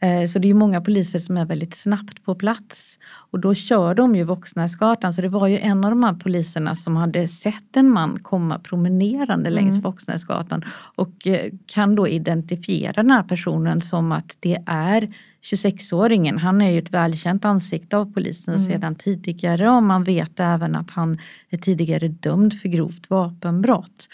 [0.00, 2.98] Eh, så det är många poliser som är väldigt snabbt på plats.
[3.30, 6.76] Och då kör de ju Våxnäsgatan så det var ju en av de här poliserna
[6.76, 9.54] som hade sett en man komma promenerande mm.
[9.54, 10.62] längs Våxnäsgatan
[10.94, 11.26] och
[11.66, 16.90] kan då identifiera den här personen som att det är 26-åringen, han är ju ett
[16.90, 18.66] välkänt ansikte av polisen mm.
[18.66, 21.18] sedan tidigare och man vet även att han
[21.50, 24.08] är tidigare dömd för grovt vapenbrott.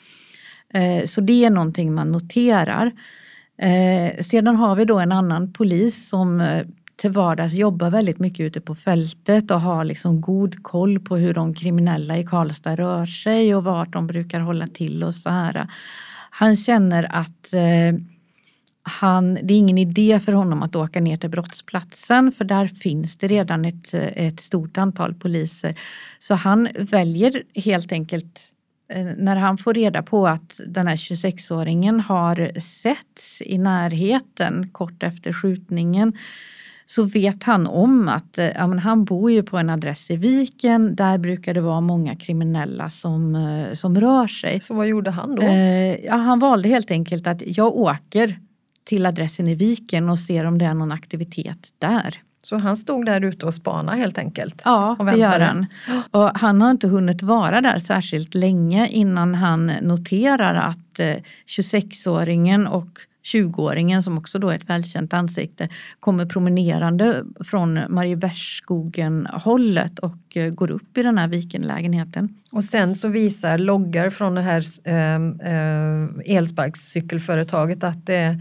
[0.74, 2.92] Eh, så det är någonting man noterar.
[3.58, 8.40] Eh, sedan har vi då en annan polis som eh, till vardags jobbar väldigt mycket
[8.40, 13.06] ute på fältet och har liksom god koll på hur de kriminella i Karlstad rör
[13.06, 15.66] sig och vart de brukar hålla till och så här.
[16.30, 17.54] Han känner att
[18.88, 23.16] han, det är ingen idé för honom att åka ner till brottsplatsen för där finns
[23.16, 25.78] det redan ett, ett stort antal poliser.
[26.18, 28.40] Så han väljer helt enkelt
[28.92, 35.02] eh, när han får reda på att den här 26-åringen har setts i närheten kort
[35.02, 36.12] efter skjutningen
[36.90, 40.94] så vet han om att eh, ja, han bor ju på en adress i Viken.
[40.94, 44.60] Där brukar det vara många kriminella som, eh, som rör sig.
[44.60, 45.42] Så vad gjorde han då?
[45.42, 48.38] Eh, ja, han valde helt enkelt att jag åker
[48.88, 52.14] till adressen i Viken och ser om det är någon aktivitet där.
[52.42, 54.62] Så han stod där ute och spanade helt enkelt?
[54.64, 55.66] Ja, det gör han.
[56.10, 61.00] Och han har inte hunnit vara där särskilt länge innan han noterar att
[61.46, 62.98] 26-åringen eh, och
[63.32, 65.68] 20-åringen som också då är ett välkänt ansikte
[66.00, 72.34] kommer promenerande från Mariebergsskogen hållet och eh, går upp i den här Vikenlägenheten.
[72.50, 75.14] Och sen så visar loggar från det här eh,
[75.52, 78.40] eh, elsparkcykelföretaget att det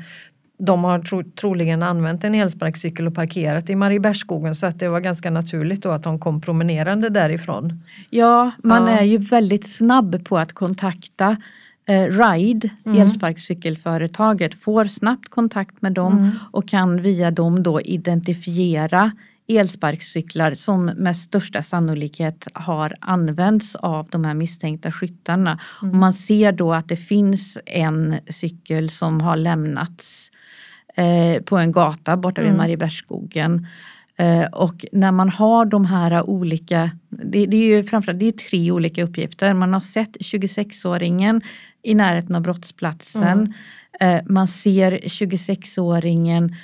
[0.57, 4.99] de har tro, troligen använt en elsparkcykel och parkerat i Mariebergsskogen så att det var
[4.99, 7.83] ganska naturligt då att de kom promenerande därifrån.
[8.09, 8.99] Ja, man ja.
[8.99, 11.37] är ju väldigt snabb på att kontakta
[11.85, 13.01] eh, Ride, mm.
[13.01, 16.31] elsparkcykelföretaget, får snabbt kontakt med dem mm.
[16.51, 19.11] och kan via dem då identifiera
[19.47, 25.59] elsparkcyklar som med största sannolikhet har använts av de här misstänkta skyttarna.
[25.81, 25.93] Mm.
[25.93, 30.31] Och man ser då att det finns en cykel som har lämnats
[30.97, 32.57] eh, på en gata borta vid mm.
[32.57, 33.67] Mariebergsskogen.
[34.17, 38.31] Eh, och när man har de här olika, det, det, är ju framförallt det är
[38.31, 39.53] tre olika uppgifter.
[39.53, 41.41] Man har sett 26-åringen
[41.83, 43.53] i närheten av brottsplatsen.
[43.99, 44.17] Mm.
[44.17, 46.55] Eh, man ser 26-åringen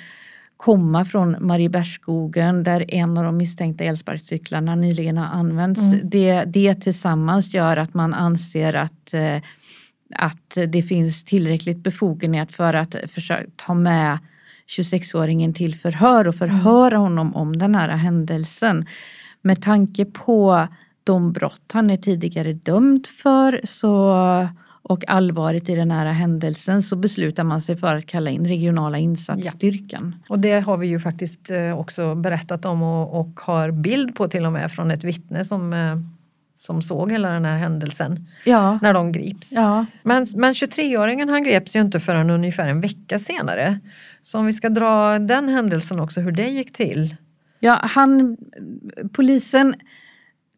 [0.56, 5.80] komma från Mariebergsskogen där en av de misstänkta elsparkcyklarna nyligen har använts.
[5.80, 6.00] Mm.
[6.04, 9.36] Det, det tillsammans gör att man anser att eh,
[10.14, 14.18] att det finns tillräckligt befogenhet för att försöka ta med
[14.66, 18.86] 26-åringen till förhör och förhöra honom om den här händelsen.
[19.42, 20.68] Med tanke på
[21.04, 24.14] de brott han är tidigare dömd för så,
[24.82, 28.98] och allvaret i den här händelsen så beslutar man sig för att kalla in regionala
[28.98, 30.16] insatsstyrkan.
[30.20, 30.34] Ja.
[30.34, 34.28] Och det har vi ju faktiskt eh, också berättat om och, och har bild på
[34.28, 35.96] till och med från ett vittne som eh,
[36.66, 38.78] som såg hela den här händelsen ja.
[38.82, 39.52] när de grips.
[39.52, 39.86] Ja.
[40.02, 43.80] Men, men 23-åringen han greps ju inte förrän ungefär en vecka senare.
[44.22, 47.16] Så om vi ska dra den händelsen också, hur det gick till.
[47.60, 48.36] Ja, han,
[49.12, 49.74] polisen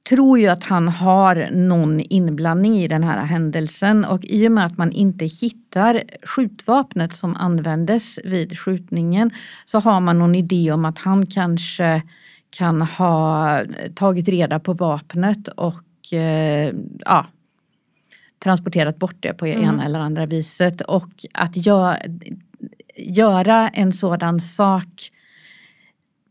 [0.09, 4.67] tror ju att han har någon inblandning i den här händelsen och i och med
[4.67, 9.31] att man inte hittar skjutvapnet som användes vid skjutningen
[9.65, 12.03] så har man någon idé om att han kanske
[12.51, 13.61] kan ha
[13.95, 17.27] tagit reda på vapnet och eh, ja,
[18.39, 19.65] transporterat bort det på mm.
[19.65, 20.81] ena eller andra viset.
[20.81, 21.97] Och att gö
[22.97, 25.11] göra en sådan sak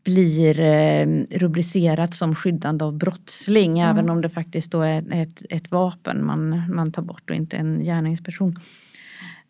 [0.04, 3.90] blir eh, rubricerat som skyddande av brottsling mm.
[3.90, 7.56] även om det faktiskt då är ett, ett vapen man, man tar bort och inte
[7.56, 8.56] en gärningsperson.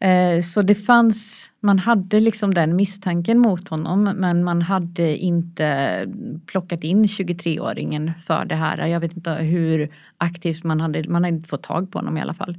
[0.01, 6.07] Eh, så det fanns, man hade liksom den misstanken mot honom men man hade inte
[6.47, 8.87] plockat in 23-åringen för det här.
[8.87, 12.21] Jag vet inte hur aktivt man hade, man hade inte fått tag på honom i
[12.21, 12.57] alla fall.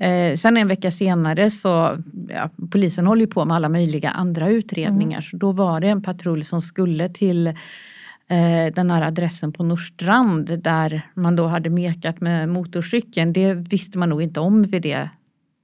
[0.00, 4.48] Eh, sen en vecka senare så, ja, polisen håller ju på med alla möjliga andra
[4.48, 5.22] utredningar mm.
[5.22, 10.62] så då var det en patrull som skulle till eh, den här adressen på Norrstrand
[10.62, 13.32] där man då hade mekat med motorcykeln.
[13.32, 15.08] Det visste man nog inte om vid det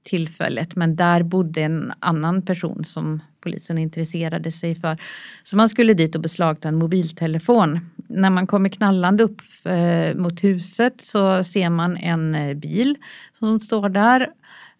[0.03, 4.97] tillfället men där bodde en annan person som polisen intresserade sig för.
[5.43, 7.91] Så man skulle dit och beslagta en mobiltelefon.
[8.07, 12.95] När man kommer knallande upp eh, mot huset så ser man en eh, bil
[13.39, 14.29] som står där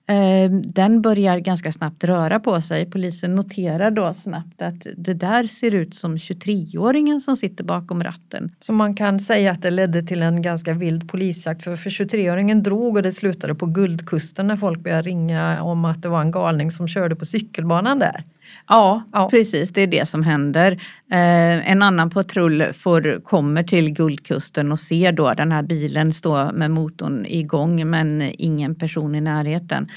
[0.07, 2.91] Eh, den börjar ganska snabbt röra på sig.
[2.91, 8.51] Polisen noterar då snabbt att det där ser ut som 23-åringen som sitter bakom ratten.
[8.59, 12.63] Så man kan säga att det ledde till en ganska vild polisjakt för, för 23-åringen
[12.63, 16.31] drog och det slutade på Guldkusten när folk började ringa om att det var en
[16.31, 18.23] galning som körde på cykelbanan där.
[18.67, 19.69] Ja, ja, precis.
[19.69, 20.71] Det är det som händer.
[21.11, 26.51] Eh, en annan patrull får, kommer till Guldkusten och ser då den här bilen stå
[26.51, 29.87] med motorn igång men ingen person i närheten.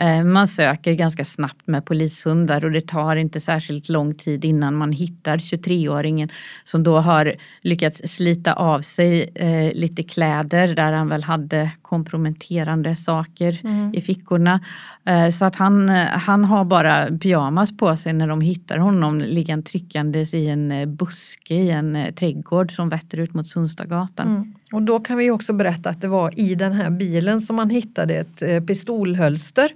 [0.00, 4.74] Eh, man söker ganska snabbt med polishundar och det tar inte särskilt lång tid innan
[4.74, 6.28] man hittar 23-åringen
[6.64, 12.96] som då har lyckats slita av sig eh, lite kläder där han väl hade komprometterande
[12.96, 13.94] saker mm.
[13.94, 14.60] i fickorna.
[15.04, 19.66] Eh, så att han, han har bara pyjamas på sig när de hittar honom liggande
[19.66, 24.28] tryckandes i en buske i en trädgård som vetter ut mot Sundstagatan.
[24.28, 24.54] Mm.
[24.72, 27.70] Och då kan vi också berätta att det var i den här bilen som man
[27.70, 29.70] hittade ett pistolhölster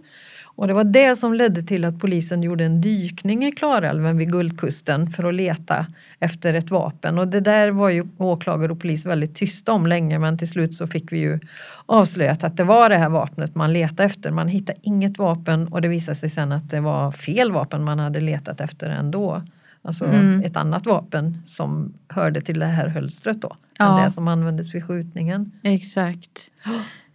[0.54, 4.32] och det var det som ledde till att polisen gjorde en dykning i Klarälven vid
[4.32, 5.86] Guldkusten för att leta
[6.18, 7.18] efter ett vapen.
[7.18, 10.74] Och det där var ju åklagare och polis väldigt tysta om länge men till slut
[10.74, 11.40] så fick vi ju
[11.86, 14.30] avslöjat att det var det här vapnet man letade efter.
[14.30, 17.98] Man hittade inget vapen och det visade sig sen att det var fel vapen man
[17.98, 19.42] hade letat efter ändå.
[19.82, 20.42] Alltså mm.
[20.44, 23.56] ett annat vapen som hörde till det här hölstret då.
[23.82, 23.98] Ja.
[23.98, 25.52] Än det som användes vid skjutningen.
[25.62, 26.50] Exakt.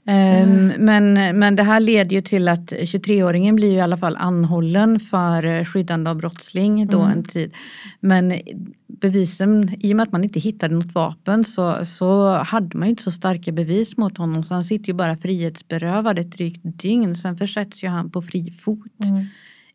[0.06, 0.68] Mm.
[0.86, 5.64] Men, men det här leder ju till att 23-åringen blir i alla fall anhållen för
[5.64, 7.18] skyddande av brottsling då mm.
[7.18, 7.54] en tid.
[8.00, 8.40] Men
[8.88, 12.90] bevisen, i och med att man inte hittade något vapen så, så hade man ju
[12.90, 17.16] inte så starka bevis mot honom så han sitter ju bara frihetsberövad ett drygt dygn.
[17.16, 19.26] Sen försätts ju han på fri fot mm.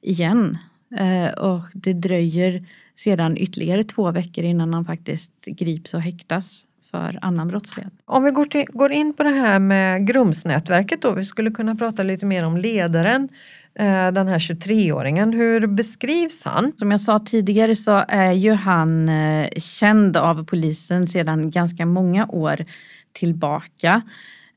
[0.00, 0.58] igen.
[0.96, 7.18] Eh, och det dröjer sedan ytterligare två veckor innan han faktiskt grips och häktas för
[7.22, 7.92] annan brottslighet.
[8.04, 11.74] Om vi går, till, går in på det här med Grumsnätverket då, vi skulle kunna
[11.74, 13.28] prata lite mer om ledaren
[13.74, 15.32] eh, den här 23-åringen.
[15.32, 16.72] Hur beskrivs han?
[16.76, 22.26] Som jag sa tidigare så är ju han eh, känd av polisen sedan ganska många
[22.26, 22.64] år
[23.12, 24.02] tillbaka.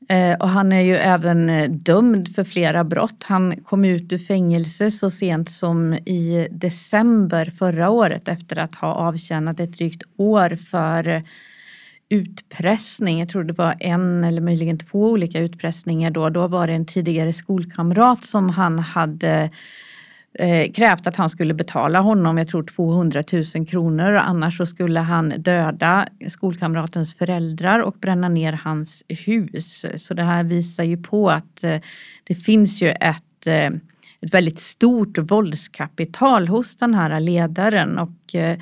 [0.08, 3.24] Eh, och han är ju även dömd för flera brott.
[3.24, 8.94] Han kom ut ur fängelse så sent som i december förra året efter att ha
[8.94, 11.22] avtjänat ett drygt år för
[12.08, 13.20] utpressning.
[13.20, 16.30] Jag tror det var en eller möjligen två olika utpressningar då.
[16.30, 19.50] Då var det en tidigare skolkamrat som han hade
[20.38, 23.22] eh, krävt att han skulle betala honom, jag tror 200
[23.54, 24.12] 000 kronor.
[24.14, 29.86] Annars så skulle han döda skolkamratens föräldrar och bränna ner hans hus.
[29.96, 31.80] Så det här visar ju på att eh,
[32.24, 33.66] det finns ju ett, eh,
[34.20, 37.98] ett väldigt stort våldskapital hos den här ledaren.
[37.98, 38.58] Och eh,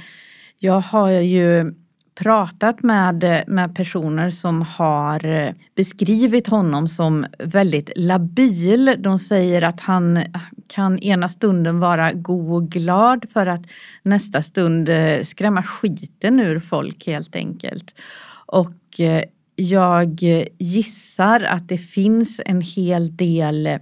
[0.59, 1.75] jag har ju
[2.15, 8.97] pratat med, med personer som har eh, beskrivit honom som väldigt labil.
[8.99, 10.19] De säger att han
[10.69, 13.63] kan ena stunden vara god och glad för att
[14.03, 17.95] nästa stund eh, skrämma skiten ur folk helt enkelt.
[18.47, 19.25] Och eh,
[19.57, 20.21] jag
[20.59, 23.79] gissar att det finns en hel del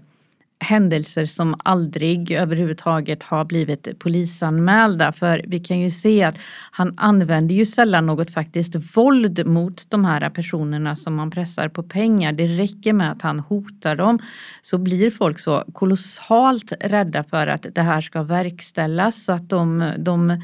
[0.62, 5.12] händelser som aldrig överhuvudtaget har blivit polisanmälda.
[5.12, 6.38] För vi kan ju se att
[6.70, 11.82] han använder ju sällan något faktiskt våld mot de här personerna som man pressar på
[11.82, 12.32] pengar.
[12.32, 14.18] Det räcker med att han hotar dem
[14.62, 19.92] så blir folk så kolossalt rädda för att det här ska verkställas så att de,
[19.98, 20.42] de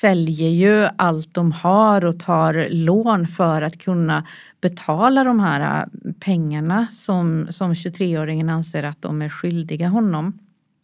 [0.00, 4.26] säljer ju allt de har och tar lån för att kunna
[4.60, 10.32] betala de här äh, pengarna som, som 23-åringen anser att de är skyldiga honom.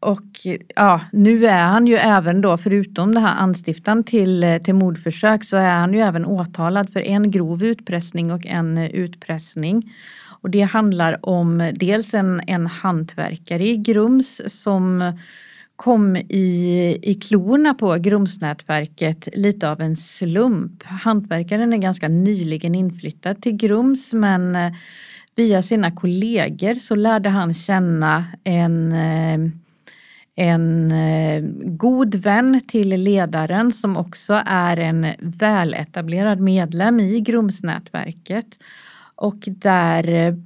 [0.01, 4.75] Och ja, nu är han ju även då, förutom det här anstiftan till, äh, till
[4.75, 9.94] mordförsök, så är han ju även åtalad för en grov utpressning och en äh, utpressning.
[10.40, 15.12] Och det handlar om dels en, en hantverkare i Grums som
[15.79, 20.83] kom i, i klorna på Grumsnätverket lite av en slump.
[20.83, 24.73] Hantverkaren är ganska nyligen inflyttad till Grums men eh,
[25.35, 29.53] via sina kollegor så lärde han känna en eh,
[30.35, 38.59] en eh, god vän till ledaren som också är en väletablerad medlem i Grumsnätverket.
[39.15, 40.37] Och där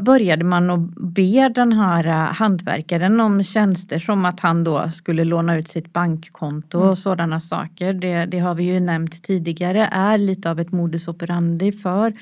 [0.00, 5.56] började man att be den här hantverkaren om tjänster som att han då skulle låna
[5.56, 6.90] ut sitt bankkonto mm.
[6.90, 7.92] och sådana saker.
[7.92, 12.12] Det, det, har vi ju nämnt tidigare är lite av ett modus operandi för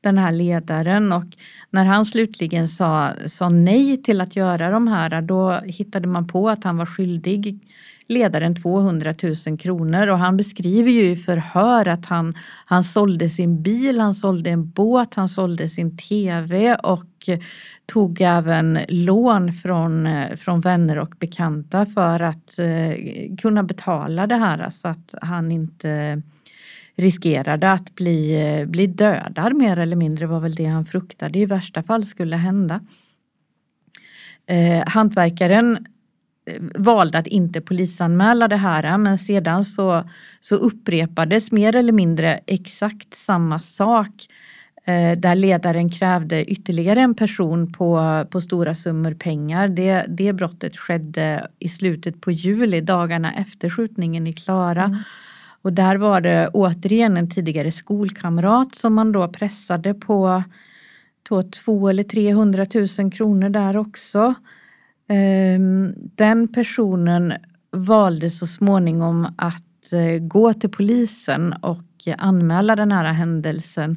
[0.00, 1.24] den här ledaren och
[1.70, 6.50] när han slutligen sa, sa nej till att göra de här då hittade man på
[6.50, 7.60] att han var skyldig
[8.08, 9.14] ledaren 200
[9.46, 12.34] 000 kronor och han beskriver ju i förhör att han,
[12.66, 17.28] han sålde sin bil, han sålde en båt, han sålde sin tv och
[17.86, 24.36] tog även lån från, eh, från vänner och bekanta för att eh, kunna betala det
[24.36, 26.22] här så att han inte
[26.96, 31.46] riskerade att bli, eh, bli dödad mer eller mindre var väl det han fruktade i
[31.46, 32.80] värsta fall skulle hända.
[34.46, 35.86] Eh, hantverkaren
[36.74, 40.04] valde att inte polisanmäla det här men sedan så,
[40.40, 44.26] så upprepades mer eller mindre exakt samma sak
[44.84, 49.68] eh, där ledaren krävde ytterligare en person på, på stora summor pengar.
[49.68, 54.84] Det, det brottet skedde i slutet på juli, dagarna efter skjutningen i Klara.
[54.84, 54.98] Mm.
[55.62, 60.42] Och där var det återigen en tidigare skolkamrat som man då pressade på
[61.64, 62.66] två eller 300
[62.98, 64.34] 000 kronor där också.
[65.08, 67.32] Ehm, den personen
[67.72, 71.82] valde så småningom att eh, gå till polisen och
[72.18, 73.96] anmäla den här händelsen.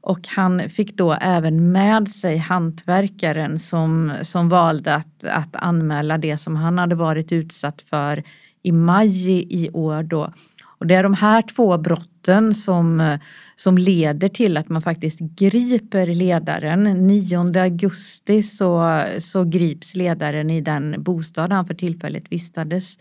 [0.00, 6.38] Och han fick då även med sig hantverkaren som, som valde att, att anmäla det
[6.38, 8.22] som han hade varit utsatt för
[8.62, 10.32] i maj i år då.
[10.78, 12.11] Och det är de här två brotten
[12.54, 13.20] som, eh,
[13.56, 16.82] som leder till att man faktiskt griper ledaren.
[16.82, 22.98] 9 augusti så, så grips ledaren i den bostad han för tillfället vistades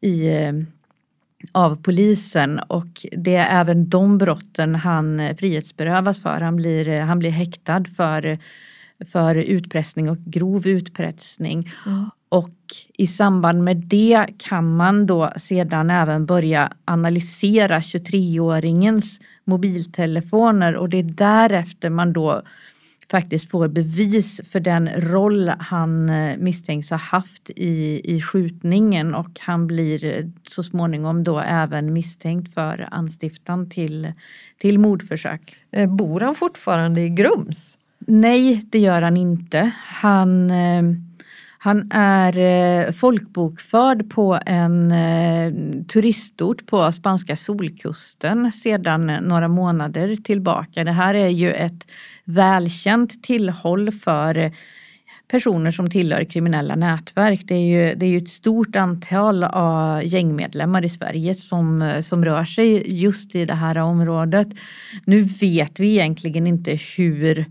[0.00, 0.52] i eh,
[1.52, 6.40] av polisen och det är även de brotten han eh, frihetsberövas för.
[6.40, 8.38] Han blir, han blir häktad för,
[9.12, 11.70] för utpressning och grov utpressning.
[11.86, 12.10] Mm.
[12.32, 12.54] Och
[12.94, 20.98] i samband med det kan man då sedan även börja analysera 23-åringens mobiltelefoner och det
[20.98, 22.42] är därefter man då
[23.10, 29.40] faktiskt får bevis för den roll han eh, misstänks ha haft i, i skjutningen och
[29.40, 34.12] han blir så småningom då även misstänkt för anstiftan till,
[34.58, 35.56] till mordförsök.
[35.70, 37.78] Eh, bor han fortfarande i Grums?
[38.06, 39.72] Nej, det gör han inte.
[39.86, 40.82] Han eh,
[41.64, 45.52] han är eh, folkbokförd på en eh,
[45.84, 50.84] turistort på spanska solkusten sedan några månader tillbaka.
[50.84, 51.90] Det här är ju ett
[52.24, 54.52] välkänt tillhåll för
[55.30, 57.40] personer som tillhör kriminella nätverk.
[57.44, 62.24] Det är ju, det är ju ett stort antal av gängmedlemmar i Sverige som, som
[62.24, 64.48] rör sig just i det här området.
[65.04, 67.46] Nu vet vi egentligen inte hur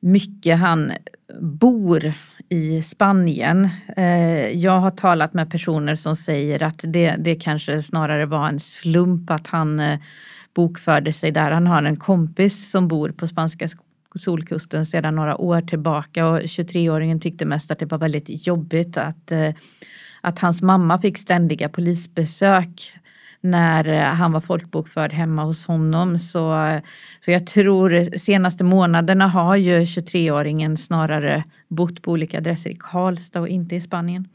[0.00, 0.92] mycket han
[1.40, 2.14] bor
[2.52, 3.68] i Spanien.
[3.96, 8.60] Eh, jag har talat med personer som säger att det, det kanske snarare var en
[8.60, 9.98] slump att han eh,
[10.54, 11.50] bokförde sig där.
[11.50, 13.68] Han har en kompis som bor på spanska
[14.14, 19.32] solkusten sedan några år tillbaka och 23-åringen tyckte mest att det var väldigt jobbigt att,
[19.32, 19.50] eh,
[20.20, 22.92] att hans mamma fick ständiga polisbesök
[23.42, 26.18] när eh, han var folkbokförd hemma hos honom.
[26.18, 26.80] Så,
[27.20, 33.40] så jag tror senaste månaderna har ju 23-åringen snarare bott på olika adresser i Karlstad
[33.40, 34.28] och inte i Spanien.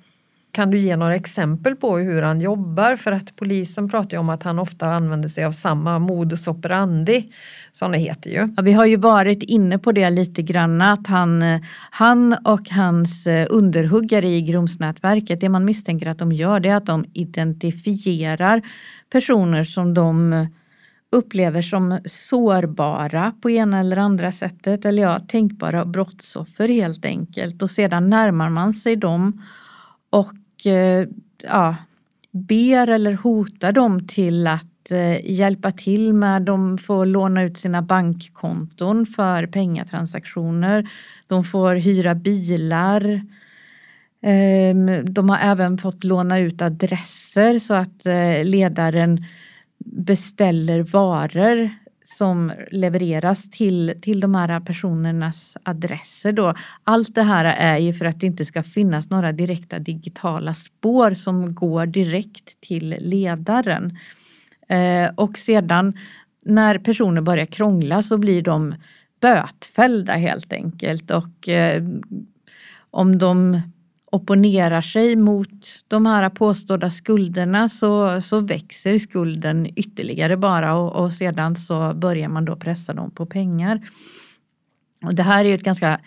[0.57, 2.95] Kan du ge några exempel på hur han jobbar?
[2.95, 7.31] För att polisen pratar ju om att han ofta använder sig av samma modus operandi
[7.71, 8.53] som det heter ju.
[8.57, 11.43] Ja, vi har ju varit inne på det lite grann att han,
[11.91, 16.75] han och hans eh, underhuggare i Grumsnätverket, det man misstänker att de gör det är
[16.75, 18.61] att de identifierar
[19.11, 20.47] personer som de
[21.11, 27.69] upplever som sårbara på ena eller andra sättet eller ja, tänkbara brottsoffer helt enkelt och
[27.69, 29.41] sedan närmar man sig dem
[30.09, 30.33] och
[30.65, 31.07] Eh,
[31.43, 31.75] ja,
[32.31, 37.81] ber eller hotar dem till att eh, hjälpa till med, de får låna ut sina
[37.81, 40.89] bankkonton för pengatransaktioner,
[41.27, 43.21] de får hyra bilar,
[44.21, 49.25] ehm, de har även fått låna ut adresser så att eh, ledaren
[49.85, 51.69] beställer varor
[52.15, 56.31] som levereras till, till de här personernas adresser.
[56.31, 56.53] Då.
[56.83, 61.13] Allt det här är ju för att det inte ska finnas några direkta digitala spår
[61.13, 63.97] som går direkt till ledaren.
[64.69, 65.97] Eh, och sedan
[66.45, 68.75] när personer börjar krångla så blir de
[69.21, 71.83] bötfällda helt enkelt och eh,
[72.91, 73.61] om de
[74.11, 81.13] opponerar sig mot de här påstådda skulderna så, så växer skulden ytterligare bara och, och
[81.13, 83.81] sedan så börjar man då pressa dem på pengar.
[85.03, 85.99] Och det här är ett ganska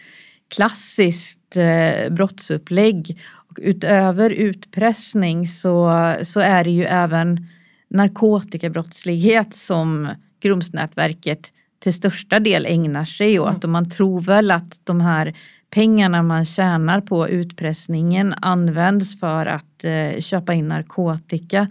[0.49, 3.21] klassiskt eh, brottsupplägg.
[3.33, 7.47] Och utöver utpressning så, så är det ju även
[7.91, 10.09] narkotikabrottslighet som
[10.41, 13.49] Grumsnätverket till största del ägnar sig åt.
[13.49, 13.61] Mm.
[13.63, 15.37] Och man tror väl att de här
[15.71, 21.69] pengarna man tjänar på utpressningen används för att eh, köpa in narkotika.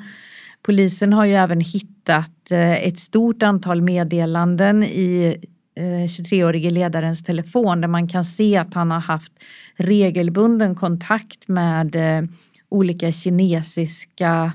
[0.62, 5.38] Polisen har ju även hittat eh, ett stort antal meddelanden i
[5.76, 9.34] eh, 23-årige ledarens telefon där man kan se att han har haft
[9.76, 11.96] regelbunden kontakt med
[12.70, 14.54] olika kinesiska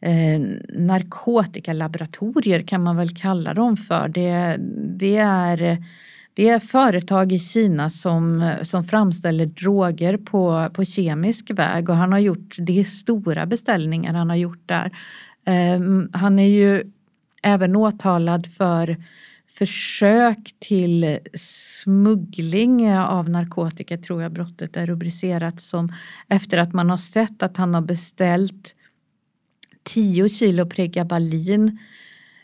[0.00, 4.08] eh, narkotikalaboratorier kan man väl kalla dem för.
[4.08, 4.56] Det,
[4.98, 5.84] det, är,
[6.34, 12.12] det är företag i Kina som, som framställer droger på, på kemisk väg och han
[12.12, 14.90] har gjort, det är stora beställningar han har gjort där.
[15.44, 16.84] Ehm, han är ju
[17.42, 18.96] även åtalad för
[19.46, 25.88] försök till smuggling av narkotika tror jag brottet är rubricerat som
[26.28, 28.74] efter att man har sett att han har beställt
[29.82, 31.78] 10 kilo pregabalin,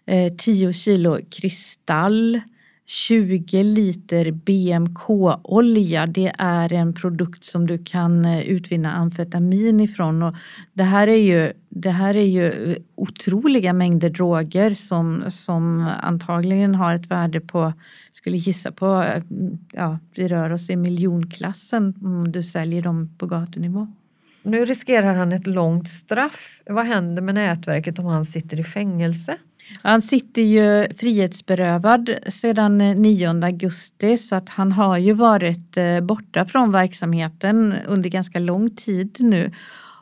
[0.07, 2.41] eh, 10 kilo kristall,
[2.91, 6.07] 20 liter BMK-olja.
[6.07, 10.23] Det är en produkt som du kan eh, utvinna amfetamin ifrån.
[10.23, 10.35] Och
[10.73, 16.75] det, här är ju, det här är ju eh, otroliga mängder droger som, som antagligen
[16.75, 17.73] har ett värde på,
[18.13, 19.23] skulle gissa på, eh,
[19.73, 23.87] ja, vi rör oss i miljonklassen om du säljer dem på gatunivå.
[24.45, 26.63] Nu riskerar han ett långt straff.
[26.67, 29.37] Vad händer med nätverket om han sitter i fängelse?
[29.83, 36.01] Han sitter ju frihetsberövad sedan eh, 9 augusti så att han har ju varit eh,
[36.01, 39.51] borta från verksamheten under ganska lång tid nu.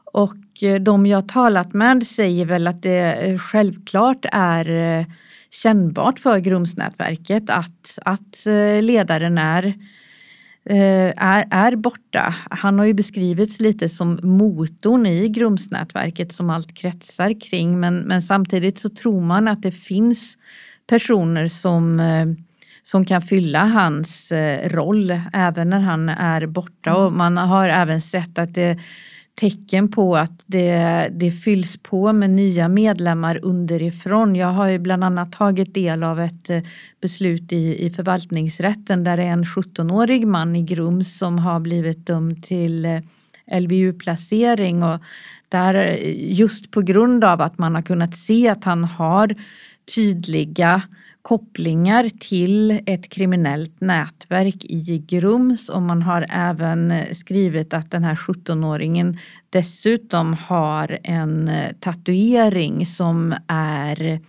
[0.04, 5.06] Och eh, de jag talat med säger väl att det självklart är
[5.50, 8.46] kännbart för Grumsnätverket att, att
[8.80, 9.74] ledaren är Eh,
[10.76, 12.34] är, är borta.
[12.50, 18.22] Han har ju beskrivits lite som motorn i Grumsnätverket som allt kretsar kring men, men
[18.22, 20.38] samtidigt så tror man att det finns
[20.88, 22.26] personer som, eh,
[22.82, 28.00] som kan fylla hans eh, roll även när han är borta och man har även
[28.00, 28.78] sett att det
[29.38, 34.36] tecken på att det, det fylls på med nya medlemmar underifrån.
[34.36, 36.62] Jag har ju bland annat tagit del av ett eh,
[37.00, 42.06] beslut i, i förvaltningsrätten där det är en 17-årig man i Grums som har blivit
[42.06, 45.00] dömd till eh, LVU-placering och
[45.48, 49.34] där eh, just på grund av att man har kunnat se att han har
[49.94, 50.82] tydliga
[51.28, 58.14] kopplingar till ett kriminellt nätverk i Grums och man har även skrivit att den här
[58.14, 59.18] 17-åringen
[59.50, 64.20] dessutom har en eh, tatuering som är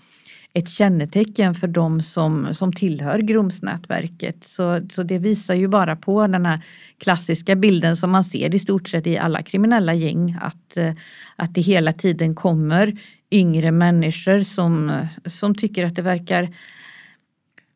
[0.54, 4.44] ett kännetecken för de som, som tillhör Grumsnätverket.
[4.44, 6.60] Så, så det visar ju bara på den här
[6.98, 10.38] klassiska bilden som man ser i stort sett i alla kriminella gäng.
[10.42, 10.94] Att, eh,
[11.36, 12.98] att det hela tiden kommer
[13.32, 16.50] yngre människor som, som tycker att det verkar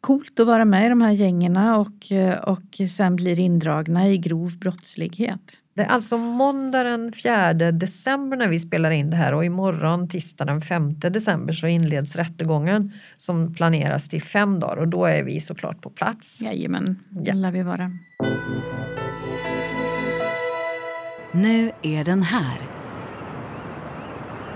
[0.04, 2.12] coolt att vara med i de här gängen och,
[2.44, 5.60] och sen blir indragna i grov brottslighet.
[5.76, 10.10] Det är alltså måndag den 4 december när vi spelar in det här och imorgon
[10.10, 15.24] tisdag den 5 december så inleds rättegången som planeras till fem dagar och då är
[15.24, 16.42] vi såklart på plats.
[16.42, 17.34] Jajamän, det ja.
[17.36, 17.92] lär vi vara.
[21.32, 22.58] Nu är den här.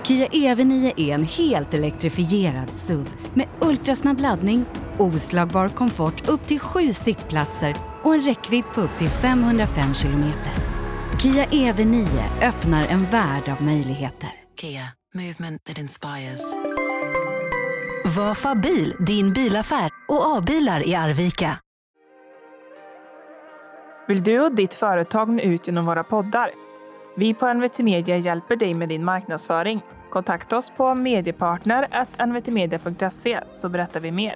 [0.04, 4.64] Kia EV9 är en helt elektrifierad SUV med ultrasnabb laddning
[4.98, 10.52] oslagbar komfort upp till sju sittplatser och en räckvidd på upp till 505 kilometer.
[11.22, 12.08] Kia EV9
[12.42, 14.30] öppnar en värld av möjligheter.
[14.60, 16.40] Kia, movement that inspires.
[18.16, 21.58] Var Fabil din bilaffär och A-bilar i Arvika.
[24.08, 26.50] Vill du och ditt företag nå ut genom våra poddar?
[27.16, 29.80] Vi på NVT Media hjälper dig med din marknadsföring.
[30.10, 34.34] Kontakta oss på mediepartner.nvtmedia.se så berättar vi mer.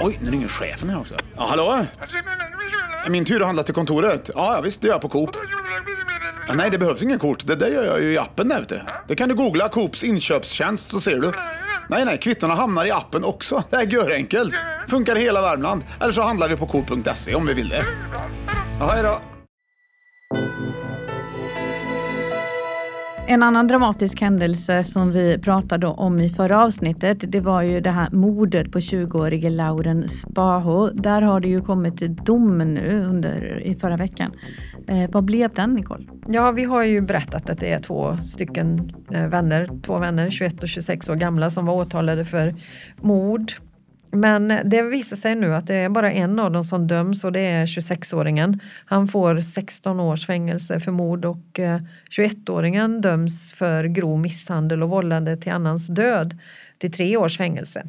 [0.00, 1.14] Oj, nu ringer chefen här också.
[1.36, 1.84] Ja, hallå?
[3.06, 4.30] Är min tur att handla till kontoret?
[4.34, 5.30] Ja, visst, det gör jag på Coop.
[6.48, 7.46] Ja, nej, det behövs ingen kort.
[7.46, 8.82] Det där gör jag ju i appen där ute.
[9.08, 11.32] Det kan du googla Coops inköpstjänst så ser du.
[11.88, 13.62] Nej, nej, kvittorna hamnar i appen också.
[13.70, 14.54] Det är görenkelt.
[14.88, 15.84] Funkar i hela Värmland.
[16.00, 17.84] Eller så handlar vi på Coop.se om vi vill det.
[18.80, 19.18] Ja, hej då.
[23.28, 27.90] En annan dramatisk händelse som vi pratade om i förra avsnittet, det var ju det
[27.90, 30.90] här mordet på 20-årige Lauren Spaho.
[30.90, 34.32] Där har det ju kommit dom nu under, i förra veckan.
[34.88, 36.04] Eh, vad blev den Nicole?
[36.26, 40.62] Ja, vi har ju berättat att det är två stycken eh, vänner, två vänner, 21
[40.62, 42.54] och 26 år gamla som var åtalade för
[43.00, 43.52] mord.
[44.12, 47.32] Men det visar sig nu att det är bara en av dem som döms och
[47.32, 48.60] det är 26-åringen.
[48.84, 51.60] Han får 16 års fängelse för mord och
[52.10, 56.38] 21-åringen döms för grov misshandel och vållande till annans död
[56.78, 57.84] till tre års fängelse.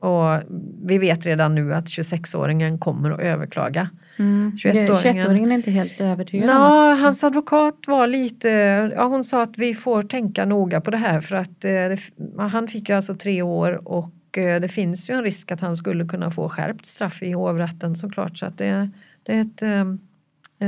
[0.00, 0.42] Och
[0.84, 3.90] vi vet redan nu att 26-åringen kommer att överklaga.
[4.18, 4.52] Mm.
[4.56, 6.94] 21-åringen är inte helt övertygad Nå.
[6.94, 8.48] Hans advokat var lite,
[8.96, 12.68] ja hon sa att vi får tänka noga på det här för att eh, han
[12.68, 15.76] fick ju alltså tre år och eh, Eh, det finns ju en risk att han
[15.76, 18.90] skulle kunna få skärpt straff i hovrätten såklart så att det,
[19.22, 19.80] det är ett eh,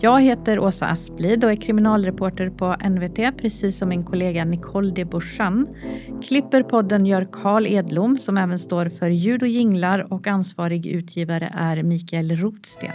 [0.00, 5.04] Jag heter Åsa Asplid och är kriminalreporter på NVT, precis som min kollega Nicole de
[5.04, 5.68] Bourchan.
[6.22, 11.52] Klipper podden gör Karl Edlom som även står för ljud och jinglar och ansvarig utgivare
[11.56, 12.92] är Mikael Rotsten.